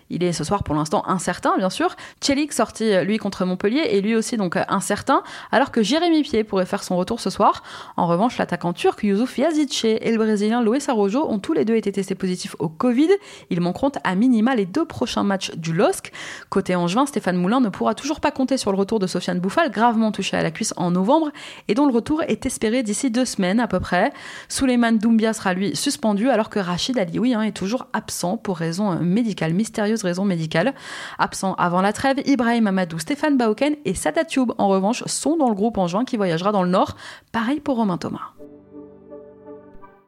Il 0.10 0.22
est 0.22 0.34
ce 0.34 0.44
soir 0.44 0.66
pour 0.66 0.76
l'instant 0.76 1.08
incertain, 1.08 1.56
bien 1.58 1.70
sûr. 1.70 1.96
Chelik 2.22 2.52
sorti 2.52 2.94
lui 3.06 3.18
contre 3.18 3.46
Montpellier 3.46 3.84
et 3.92 4.02
lui 4.02 4.16
aussi 4.16 4.36
donc 4.36 4.58
incertain, 4.68 5.24
alors 5.54 5.72
que 5.72 5.82
Jérémy 5.82 6.24
Pied 6.24 6.44
pourrait 6.44 6.66
faire 6.66 6.84
son 6.84 6.98
retour 6.98 7.22
ce 7.22 7.30
soir. 7.30 7.64
En 7.96 8.08
revanche, 8.08 8.38
l'attaquant 8.38 8.74
turc 8.74 9.02
Youssouf 9.02 9.38
Yazice 9.38 9.86
et 9.86 10.12
le 10.12 10.18
brésilien 10.18 10.62
Luis 10.62 10.84
Arrojo 10.90 11.26
ont 11.30 11.40
tous 11.40 11.54
les 11.54 11.64
deux 11.64 11.76
été 11.76 11.94
testés 11.94 12.16
positifs 12.16 12.58
au 12.60 12.68
Covid. 12.68 13.10
Ils 13.50 13.62
manqueront 13.62 13.94
à 14.04 14.16
minima 14.16 14.56
les 14.56 14.66
deux 14.66 14.84
prochains 14.84 15.24
matchs 15.24 15.56
du 15.56 15.72
LOSC. 15.72 16.12
Côté 16.50 16.76
Angevin, 16.76 17.06
Stéphane 17.06 17.38
Moulin 17.38 17.62
ne 17.62 17.70
pourra 17.70 17.96
toujours 17.96 18.20
pas 18.20 18.32
compter 18.32 18.58
sur 18.58 18.74
le 18.74 18.78
retour 18.78 19.00
de 19.00 19.08
Sofiane 19.08 19.40
Bouffal, 19.40 19.72
gravement 19.72 20.12
touché 20.12 20.36
à 20.36 20.44
la 20.44 20.52
cuisse 20.52 20.74
en 20.76 20.92
novembre, 20.92 21.32
et 21.70 21.76
dont 21.76 21.86
le 21.86 21.94
retour 21.94 22.24
est 22.24 22.46
espéré 22.46 22.84
d'ici 22.84 23.10
deux 23.10 23.24
semaines 23.24 23.62
peu 23.70 23.80
près. 23.80 24.12
Souleymane 24.50 24.98
Doumbia 24.98 25.32
sera 25.32 25.54
lui 25.54 25.74
suspendu 25.76 26.30
alors 26.30 26.50
que 26.50 26.60
Rachid 26.60 27.00
Alioui 27.00 27.34
hein, 27.34 27.44
est 27.44 27.56
toujours 27.56 27.88
absent 27.94 28.36
pour 28.36 28.58
raison 28.58 28.92
euh, 28.92 29.00
médicale, 29.00 29.54
mystérieuse 29.54 30.04
raison 30.04 30.26
médicale. 30.26 30.74
Absent 31.18 31.54
avant 31.54 31.82
la 31.82 31.94
trêve, 31.94 32.18
Ibrahim 32.26 32.68
Amadou, 32.68 33.00
Stéphane 33.00 33.38
Bauken 33.38 33.76
et 33.86 33.94
Sada 33.94 34.26
Tube 34.26 34.52
en 34.58 34.68
revanche 34.68 35.04
sont 35.06 35.38
dans 35.38 35.48
le 35.48 35.56
groupe 35.56 35.78
en 35.78 35.88
juin 35.88 36.04
qui 36.04 36.18
voyagera 36.18 36.52
dans 36.52 36.64
le 36.64 36.70
nord. 36.70 36.98
Pareil 37.32 37.62
pour 37.62 37.78
Romain 37.78 37.98
Thomas. 37.98 38.34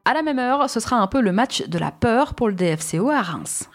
À 0.04 0.14
la 0.14 0.24
même 0.24 0.40
heure, 0.40 0.70
ce 0.70 0.80
sera 0.80 0.98
un 0.98 1.08
peu 1.08 1.22
le 1.22 1.32
match 1.32 1.68
de 1.68 1.78
la 1.78 1.92
peur 1.92 2.34
pour 2.34 2.50
le 2.50 2.56
DFCO 2.56 3.10
à 3.10 3.22
Reims. 3.22 3.70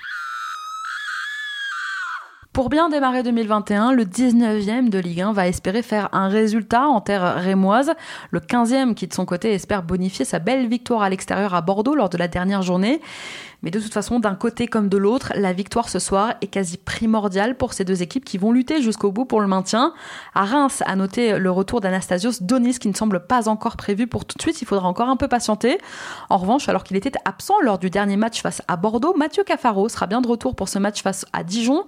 Pour 2.56 2.70
bien 2.70 2.88
démarrer 2.88 3.22
2021, 3.22 3.92
le 3.92 4.06
19e 4.06 4.88
de 4.88 4.98
Ligue 4.98 5.20
1 5.20 5.34
va 5.34 5.46
espérer 5.46 5.82
faire 5.82 6.08
un 6.12 6.28
résultat 6.28 6.86
en 6.86 7.02
terre 7.02 7.34
rémoise. 7.34 7.92
Le 8.30 8.40
15e 8.40 8.94
qui 8.94 9.06
de 9.06 9.12
son 9.12 9.26
côté 9.26 9.52
espère 9.52 9.82
bonifier 9.82 10.25
sa 10.25 10.38
belle 10.38 10.66
victoire 10.66 11.02
à 11.02 11.10
l'extérieur 11.10 11.52
à 11.52 11.60
Bordeaux 11.60 11.94
lors 11.94 12.08
de 12.08 12.16
la 12.16 12.28
dernière 12.28 12.62
journée. 12.62 13.02
Mais 13.62 13.70
de 13.70 13.80
toute 13.80 13.92
façon, 13.92 14.20
d'un 14.20 14.34
côté 14.34 14.66
comme 14.66 14.88
de 14.88 14.96
l'autre, 14.96 15.32
la 15.34 15.52
victoire 15.52 15.88
ce 15.88 15.98
soir 15.98 16.34
est 16.40 16.46
quasi 16.46 16.76
primordiale 16.76 17.56
pour 17.56 17.72
ces 17.72 17.84
deux 17.84 18.02
équipes 18.02 18.25
qui 18.25 18.38
vont 18.38 18.52
lutter 18.52 18.82
jusqu'au 18.82 19.10
bout 19.10 19.25
pour 19.25 19.40
le 19.40 19.46
maintien. 19.46 19.92
À 20.34 20.44
Reims, 20.44 20.82
à 20.86 20.96
noter 20.96 21.38
le 21.38 21.50
retour 21.50 21.80
d'Anastasios 21.80 22.32
Donis 22.40 22.78
qui 22.78 22.88
ne 22.88 22.94
semble 22.94 23.26
pas 23.26 23.48
encore 23.48 23.76
prévu 23.76 24.06
pour 24.06 24.25
tout 24.25 24.36
de 24.36 24.42
suite, 24.42 24.60
il 24.62 24.66
faudra 24.66 24.88
encore 24.88 25.08
un 25.08 25.16
peu 25.16 25.28
patienter. 25.28 25.78
En 26.30 26.36
revanche, 26.36 26.68
alors 26.68 26.84
qu'il 26.84 26.96
était 26.96 27.12
absent 27.25 27.54
lors 27.62 27.78
du 27.78 27.90
dernier 27.90 28.16
match 28.16 28.42
face 28.42 28.62
à 28.68 28.76
Bordeaux, 28.76 29.14
Mathieu 29.16 29.44
Cafaro 29.44 29.88
sera 29.88 30.06
bien 30.06 30.20
de 30.20 30.28
retour 30.28 30.54
pour 30.54 30.68
ce 30.68 30.78
match 30.78 31.02
face 31.02 31.25
à 31.32 31.42
Dijon. 31.42 31.84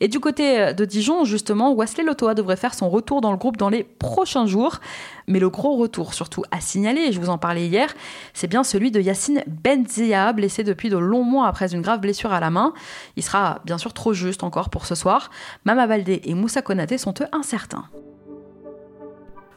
Et 0.00 0.08
du 0.08 0.20
côté 0.20 0.74
de 0.74 0.84
Dijon, 0.84 1.24
justement, 1.24 1.74
Wesley 1.74 2.04
Lotoa 2.04 2.34
devrait 2.34 2.56
faire 2.56 2.74
son 2.74 2.90
retour 2.90 3.20
dans 3.20 3.30
le 3.30 3.38
groupe 3.38 3.56
dans 3.56 3.68
les 3.68 3.84
prochains 3.84 4.46
jours. 4.46 4.80
Mais 5.26 5.38
le 5.38 5.48
gros 5.48 5.76
retour, 5.76 6.14
surtout 6.14 6.44
à 6.50 6.60
signaler, 6.60 7.02
et 7.02 7.12
je 7.12 7.20
vous 7.20 7.28
en 7.28 7.38
parlais 7.38 7.66
hier, 7.66 7.92
c'est 8.34 8.48
bien 8.48 8.64
celui 8.64 8.90
de 8.90 9.00
Yacine 9.00 9.42
Benzia, 9.46 10.32
blessé 10.32 10.64
depuis 10.64 10.88
de 10.88 10.96
longs 10.96 11.24
mois 11.24 11.46
après 11.46 11.72
une 11.72 11.82
grave 11.82 12.00
blessure 12.00 12.32
à 12.32 12.40
la 12.40 12.50
main. 12.50 12.72
Il 13.16 13.22
sera 13.22 13.60
bien 13.64 13.78
sûr 13.78 13.92
trop 13.92 14.12
juste 14.12 14.42
encore 14.42 14.70
pour 14.70 14.86
ce 14.86 14.94
soir. 14.94 15.30
Mama 15.64 15.86
Baldé 15.86 16.20
et 16.24 16.34
Moussa 16.34 16.62
Konaté 16.62 16.98
sont 16.98 17.14
eux 17.20 17.28
incertains. 17.32 17.84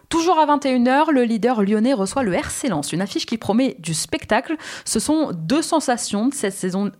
Toujours 0.09 0.37
à 0.37 0.45
21h, 0.45 1.11
le 1.11 1.23
leader 1.23 1.63
lyonnais 1.63 1.93
reçoit 1.93 2.23
le 2.23 2.33
RC 2.33 2.69
Lens, 2.69 2.93
une 2.93 3.01
affiche 3.01 3.25
qui 3.25 3.37
promet 3.37 3.75
du 3.79 3.93
spectacle. 3.93 4.55
Ce 4.85 4.99
sont 4.99 5.31
deux 5.33 5.61
sensations 5.61 6.27
de 6.27 6.33
cette 6.33 6.53
saison 6.53 6.91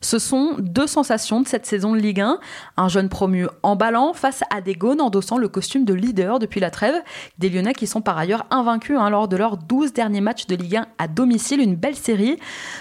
ce 0.00 0.18
sont 0.18 0.56
deux 0.58 0.86
sensations 0.86 1.40
de 1.40 1.48
cette 1.48 1.66
saison 1.66 1.92
de 1.92 1.98
Ligue 1.98 2.20
1. 2.20 2.38
Un 2.76 2.88
jeune 2.88 3.08
promu 3.08 3.46
emballant 3.62 4.12
face 4.12 4.42
à 4.54 4.60
des 4.60 4.74
Gaunes 4.74 5.00
endossant 5.00 5.38
le 5.38 5.48
costume 5.48 5.84
de 5.84 5.94
leader 5.94 6.38
depuis 6.38 6.60
la 6.60 6.70
trêve. 6.70 6.94
Des 7.38 7.48
Lyonnais 7.48 7.72
qui 7.72 7.86
sont 7.86 8.02
par 8.02 8.18
ailleurs 8.18 8.46
invaincus 8.50 8.98
hein, 8.98 9.10
lors 9.10 9.28
de 9.28 9.36
leurs 9.36 9.56
12 9.56 9.92
derniers 9.92 10.20
matchs 10.20 10.46
de 10.46 10.54
Ligue 10.54 10.76
1 10.76 10.86
à 10.98 11.08
domicile. 11.08 11.60
Une 11.60 11.76
belle 11.76 11.96
série. 11.96 12.38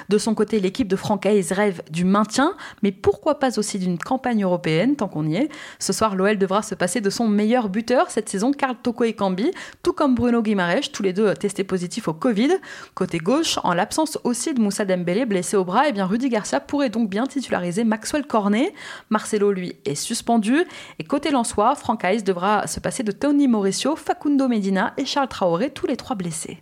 De 0.10 0.18
son 0.18 0.36
côté, 0.36 0.60
l'équipe 0.60 0.88
de 0.88 0.96
Francaise 0.96 1.52
rêve 1.52 1.82
du 1.90 2.06
maintien, 2.06 2.54
mais 2.84 2.92
pourquoi 2.92 3.40
pas 3.40 3.58
aussi 3.58 3.80
d'une 3.80 3.98
campagne 3.98 4.44
européenne, 4.44 4.96
tant 4.96 5.08
qu'on 5.08 5.26
y 5.26 5.36
est. 5.36 5.50
Ce 5.80 5.94
soir, 5.94 6.16
l'OL 6.16 6.38
devra 6.38 6.62
se 6.62 6.76
passer 6.76 7.02
de 7.02 7.10
son 7.10 7.28
meilleur 7.28 7.70
buteur 7.70 8.12
cette 8.12 8.30
saison, 8.30 8.52
Karl 8.52 8.76
Toko 8.82 9.04
et 9.04 9.14
Cambi, 9.14 9.52
tout 9.84 9.94
comme 9.94 10.16
Bruno 10.16 10.42
Guimaraes, 10.42 10.90
tous 10.92 11.04
les 11.04 11.14
deux 11.14 11.34
testés 11.34 11.64
positifs 11.64 12.08
au 12.08 12.14
Covid. 12.14 12.50
Côté 12.94 13.20
gauche, 13.20 13.58
en 13.64 13.74
l'absence 13.74 14.18
aussi 14.24 14.54
de 14.54 14.62
Moussa 14.62 14.86
Dembélé 14.86 15.26
blessé 15.26 15.58
au 15.58 15.64
bras, 15.64 15.88
eh 15.88 15.92
bien 15.92 16.06
Rudy 16.06 16.30
Garcia 16.30 16.60
pourrait 16.60 16.90
donc 16.90 17.05
bien 17.06 17.26
titularisé 17.26 17.84
Maxwell 17.84 18.26
Cornet. 18.26 18.74
Marcelo, 19.10 19.52
lui, 19.52 19.74
est 19.86 19.96
suspendu. 19.96 20.64
Et 21.00 21.04
côté 21.04 21.32
Lensois, 21.32 21.76
Franck 21.76 22.06
devra 22.24 22.68
se 22.68 22.80
passer 22.80 23.04
de 23.04 23.12
Tony 23.12 23.48
Mauricio, 23.48 23.96
Facundo 23.96 24.48
Medina 24.48 24.94
et 24.98 25.06
Charles 25.06 25.28
Traoré, 25.28 25.70
tous 25.70 25.88
les 25.88 25.98
trois 25.98 26.16
blessés. 26.16 26.60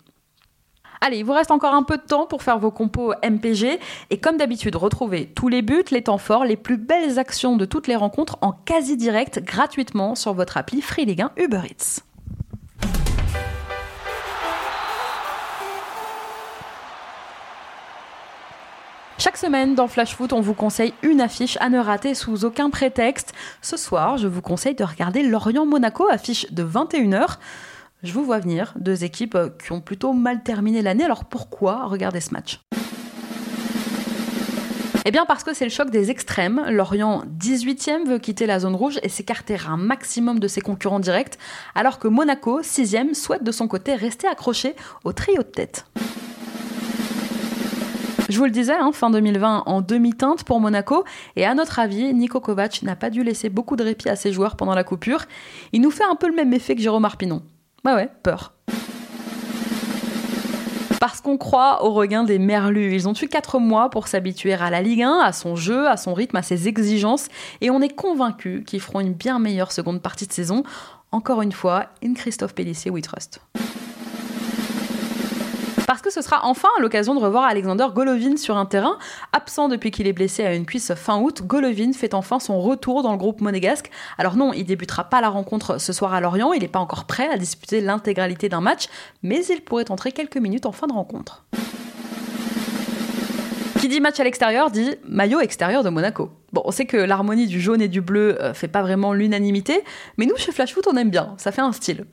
Allez, 1.02 1.18
il 1.18 1.26
vous 1.26 1.34
reste 1.34 1.52
encore 1.52 1.74
un 1.74 1.84
peu 1.84 1.98
de 1.98 2.04
temps 2.04 2.28
pour 2.28 2.44
faire 2.44 2.60
vos 2.60 2.72
compos 2.72 3.14
MPG 3.30 3.78
et 4.10 4.20
comme 4.22 4.38
d'habitude, 4.38 4.78
retrouvez 4.78 5.26
tous 5.26 5.50
les 5.50 5.62
buts, 5.62 5.84
les 5.92 6.04
temps 6.04 6.18
forts, 6.18 6.46
les 6.46 6.56
plus 6.56 6.78
belles 6.78 7.20
actions 7.20 7.58
de 7.58 7.66
toutes 7.66 7.88
les 7.88 7.98
rencontres 7.98 8.38
en 8.40 8.54
quasi 8.54 8.96
direct 8.96 9.44
gratuitement 9.44 10.16
sur 10.16 10.34
votre 10.34 10.56
appli 10.56 10.80
Free 10.80 11.04
Ligue 11.04 11.24
1 11.24 11.32
Uber 11.36 11.62
Eats. 11.70 12.13
Chaque 19.24 19.38
semaine 19.38 19.74
dans 19.74 19.88
Flash 19.88 20.18
Foot, 20.18 20.34
on 20.34 20.42
vous 20.42 20.54
conseille 20.54 20.94
une 21.02 21.22
affiche 21.22 21.58
à 21.62 21.70
ne 21.70 21.80
rater 21.80 22.14
sous 22.14 22.44
aucun 22.44 22.70
prétexte. 22.70 23.32
Ce 23.62 23.78
soir, 23.78 24.18
je 24.18 24.28
vous 24.28 24.42
conseille 24.42 24.76
de 24.76 24.84
regarder 24.84 25.24
Lorient-Monaco, 25.24 26.10
affiche 26.10 26.52
de 26.52 26.62
21h. 26.62 27.38
Je 28.04 28.12
vous 28.12 28.26
vois 28.26 28.40
venir, 28.40 28.74
deux 28.76 29.06
équipes 29.06 29.38
qui 29.64 29.72
ont 29.72 29.80
plutôt 29.80 30.12
mal 30.12 30.44
terminé 30.44 30.82
l'année, 30.82 31.06
alors 31.06 31.24
pourquoi 31.24 31.86
regarder 31.86 32.20
ce 32.20 32.34
match? 32.34 32.60
Eh 35.06 35.12
bien 35.12 35.26
parce 35.26 35.46
que 35.46 35.54
c'est 35.54 35.64
le 35.64 35.72
choc 35.72 35.90
des 35.90 36.12
extrêmes. 36.12 36.62
Lorient 36.68 37.24
18e 37.40 38.06
veut 38.06 38.20
quitter 38.20 38.46
la 38.46 38.60
zone 38.60 38.76
rouge 38.76 39.00
et 39.04 39.10
s'écarter 39.10 39.56
un 39.66 39.78
maximum 39.78 40.40
de 40.40 40.50
ses 40.50 40.60
concurrents 40.60 41.00
directs, 41.00 41.38
alors 41.76 41.98
que 41.98 42.10
Monaco 42.10 42.60
6e 42.60 43.14
souhaite 43.14 43.46
de 43.46 43.54
son 43.54 43.70
côté 43.70 43.96
rester 43.96 44.28
accroché 44.28 44.76
au 45.06 45.14
trio 45.14 45.38
de 45.38 45.44
tête. 45.44 45.86
Je 48.30 48.38
vous 48.38 48.46
le 48.46 48.52
disais, 48.52 48.74
hein, 48.74 48.92
fin 48.94 49.10
2020 49.10 49.64
en 49.66 49.82
demi-teinte 49.82 50.44
pour 50.46 50.60
Monaco. 50.60 51.04
Et 51.36 51.46
à 51.46 51.54
notre 51.54 51.80
avis, 51.80 52.14
Nico 52.14 52.40
Kovac 52.40 52.82
n'a 52.82 52.96
pas 52.96 53.10
dû 53.10 53.24
laisser 53.24 53.50
beaucoup 53.50 53.76
de 53.76 53.84
répit 53.84 54.08
à 54.10 54.16
ses 54.16 54.32
joueurs 54.32 54.56
pendant 54.56 54.76
la 54.76 54.84
coupure. 54.84 55.26
Il 55.74 55.82
nous 55.82 55.92
fait 55.92 56.06
un 56.10 56.16
peu 56.16 56.28
le 56.28 56.36
même 56.36 56.54
effet 56.54 56.76
que 56.76 56.82
Jérôme 56.82 57.06
Arpinon. 57.06 57.42
Bah 57.84 57.96
ouais, 57.96 58.10
peur. 58.24 58.54
Parce 61.02 61.20
qu'on 61.20 61.38
croit 61.38 61.84
au 61.84 61.92
regain 61.92 62.24
des 62.24 62.40
Merlus. 62.40 62.96
Ils 62.96 63.10
ont 63.10 63.14
eu 63.14 63.28
4 63.28 63.60
mois 63.60 63.90
pour 63.90 64.08
s'habituer 64.08 64.54
à 64.54 64.70
la 64.70 64.82
Ligue 64.82 65.04
1, 65.04 65.20
à 65.20 65.34
son 65.34 65.58
jeu, 65.58 65.90
à 65.90 65.98
son 65.98 66.14
rythme, 66.14 66.38
à 66.38 66.44
ses 66.44 66.70
exigences. 66.70 67.28
Et 67.60 67.70
on 67.70 67.82
est 67.82 67.94
convaincu 67.94 68.64
qu'ils 68.66 68.80
feront 68.80 69.02
une 69.02 69.14
bien 69.14 69.38
meilleure 69.38 69.74
seconde 69.74 70.02
partie 70.02 70.28
de 70.28 70.34
saison. 70.34 70.64
Encore 71.12 71.42
une 71.42 71.52
fois, 71.52 71.88
in 72.02 72.14
Christophe 72.14 72.56
Pellissier, 72.56 72.90
we 72.90 73.04
trust 73.04 73.42
parce 75.86 76.02
que 76.02 76.12
ce 76.12 76.22
sera 76.22 76.46
enfin 76.46 76.70
l'occasion 76.80 77.16
de 77.16 77.20
revoir 77.20 77.44
Alexander 77.46 77.88
Golovin 77.94 78.38
sur 78.38 78.58
un 78.58 78.66
terrain. 78.66 78.98
Absent 79.32 79.70
depuis 79.70 79.92
qu'il 79.92 80.08
est 80.08 80.14
blessé 80.14 80.44
à 80.44 80.54
une 80.54 80.66
cuisse 80.66 80.94
fin 80.94 81.20
août, 81.20 81.42
Golovin 81.44 81.94
fait 81.94 82.14
enfin 82.14 82.40
son 82.40 82.60
retour 82.60 83.04
dans 83.04 83.12
le 83.12 83.18
groupe 83.18 83.42
monégasque. 83.42 83.90
Alors 84.18 84.36
non, 84.36 84.54
il 84.54 84.66
débutera 84.66 85.06
pas 85.06 85.22
la 85.22 85.30
rencontre 85.30 85.80
ce 85.80 85.94
soir 85.94 86.14
à 86.14 86.22
Lorient, 86.22 86.54
il 86.54 86.62
n'est 86.62 86.68
pas 86.68 86.80
encore 86.80 87.06
prêt 87.06 87.30
à 87.30 87.38
disputer 87.38 87.82
l'intégralité 87.82 88.50
d'un 88.50 88.62
match, 88.62 88.86
mais 89.22 89.46
il 89.46 89.62
pourrait 89.62 89.92
entrer 89.92 90.12
quelques 90.12 90.38
minutes 90.38 90.66
en 90.66 90.72
fin 90.72 90.88
de 90.88 90.94
rencontre. 90.94 91.44
Qui 93.80 93.90
dit 93.90 94.00
match 94.00 94.20
à 94.20 94.24
l'extérieur 94.24 94.72
dit 94.72 94.96
maillot 95.08 95.42
extérieur 95.42 95.84
de 95.84 95.90
Monaco. 95.90 96.32
Bon, 96.54 96.62
on 96.64 96.72
sait 96.72 96.86
que 96.86 96.96
l'harmonie 96.96 97.48
du 97.48 97.60
jaune 97.60 97.82
et 97.82 97.90
du 97.90 98.00
bleu 98.00 98.42
euh, 98.42 98.54
fait 98.54 98.70
pas 98.70 98.82
vraiment 98.82 99.12
l'unanimité, 99.12 99.84
mais 100.18 100.26
nous 100.26 100.38
chez 100.38 100.54
Flash 100.54 100.74
Foot 100.74 100.88
on 100.90 100.96
aime 100.96 101.10
bien, 101.10 101.34
ça 101.38 101.52
fait 101.52 101.62
un 101.62 101.74
style. 101.74 102.06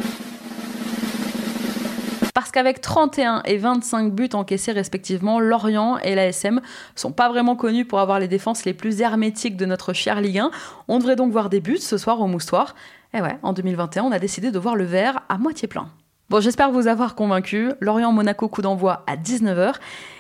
Parce 2.35 2.51
qu'avec 2.51 2.81
31 2.81 3.43
et 3.45 3.57
25 3.57 4.13
buts 4.13 4.29
encaissés 4.33 4.73
respectivement, 4.73 5.41
Lorient 5.41 5.99
et 5.99 6.15
l'ASM 6.15 6.61
sont 6.95 7.13
pas 7.13 7.29
vraiment 7.29 7.57
connus 7.57 7.85
pour 7.85 8.01
avoir 8.01 8.19
les 8.19 8.29
défenses 8.29 8.65
les 8.65 8.75
plus 8.75 9.01
hermétiques 9.01 9.57
de 9.57 9.67
notre 9.67 9.93
cher 9.93 10.21
Ligue 10.21 10.39
1. 10.39 10.51
On 10.89 10.99
devrait 10.99 11.17
donc 11.17 11.33
voir 11.33 11.49
des 11.51 11.61
buts 11.61 11.79
ce 11.79 11.99
soir 11.99 12.21
au 12.21 12.27
Moustoir. 12.27 12.75
Et 13.15 13.21
ouais, 13.21 13.39
en 13.43 13.53
2021, 13.53 14.05
on 14.05 14.13
a 14.13 14.19
décidé 14.19 14.51
de 14.51 14.59
voir 14.59 14.77
le 14.77 14.85
verre 14.85 15.23
à 15.29 15.39
moitié 15.39 15.67
plein. 15.67 15.89
Bon, 16.29 16.41
j'espère 16.41 16.71
vous 16.71 16.87
avoir 16.87 17.17
convaincu. 17.17 17.73
Lorient-Monaco, 17.81 18.49
coup 18.49 18.63
d'envoi 18.63 19.03
à 19.09 19.17
19h. 19.17 19.75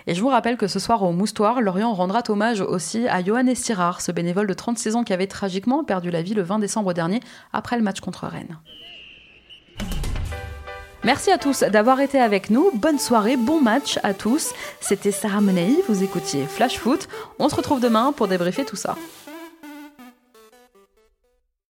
Et 0.09 0.15
je 0.17 0.21
vous 0.21 0.29
rappelle 0.29 0.57
que 0.57 0.67
ce 0.67 0.81
soir 0.81 1.05
au 1.05 1.13
Moustoir, 1.13 1.61
Lorient 1.61 1.95
rendra 1.95 2.25
hommage 2.29 2.61
aussi 2.61 3.07
à 3.07 3.23
Johan 3.23 3.47
Estirard, 3.47 4.01
ce 4.01 4.11
bénévole 4.11 4.49
de 4.49 4.55
36 4.55 4.97
ans 4.97 5.05
qui 5.05 5.13
avait 5.13 5.29
tragiquement 5.29 5.85
perdu 5.85 6.11
la 6.11 6.23
vie 6.23 6.35
le 6.35 6.43
20 6.43 6.59
décembre 6.59 6.95
dernier 6.95 7.21
après 7.53 7.77
le 7.77 7.85
match 7.85 8.01
contre 8.01 8.27
Rennes. 8.27 8.59
Merci 11.03 11.31
à 11.31 11.39
tous 11.39 11.61
d'avoir 11.63 12.01
été 12.01 12.21
avec 12.21 12.51
nous. 12.51 12.71
Bonne 12.75 12.99
soirée, 12.99 13.39
bon 13.39 13.61
match 13.63 13.99
à 14.03 14.13
tous. 14.13 14.53
C'était 14.81 15.13
Sarah 15.13 15.41
Menei, 15.41 15.77
vous 15.89 16.03
écoutiez 16.03 16.45
Flash 16.45 16.79
Foot. 16.79 17.09
On 17.39 17.49
se 17.49 17.55
retrouve 17.55 17.81
demain 17.81 18.13
pour 18.13 18.29
débriefer 18.29 18.67
tout 18.67 18.77
ça. 18.77 18.97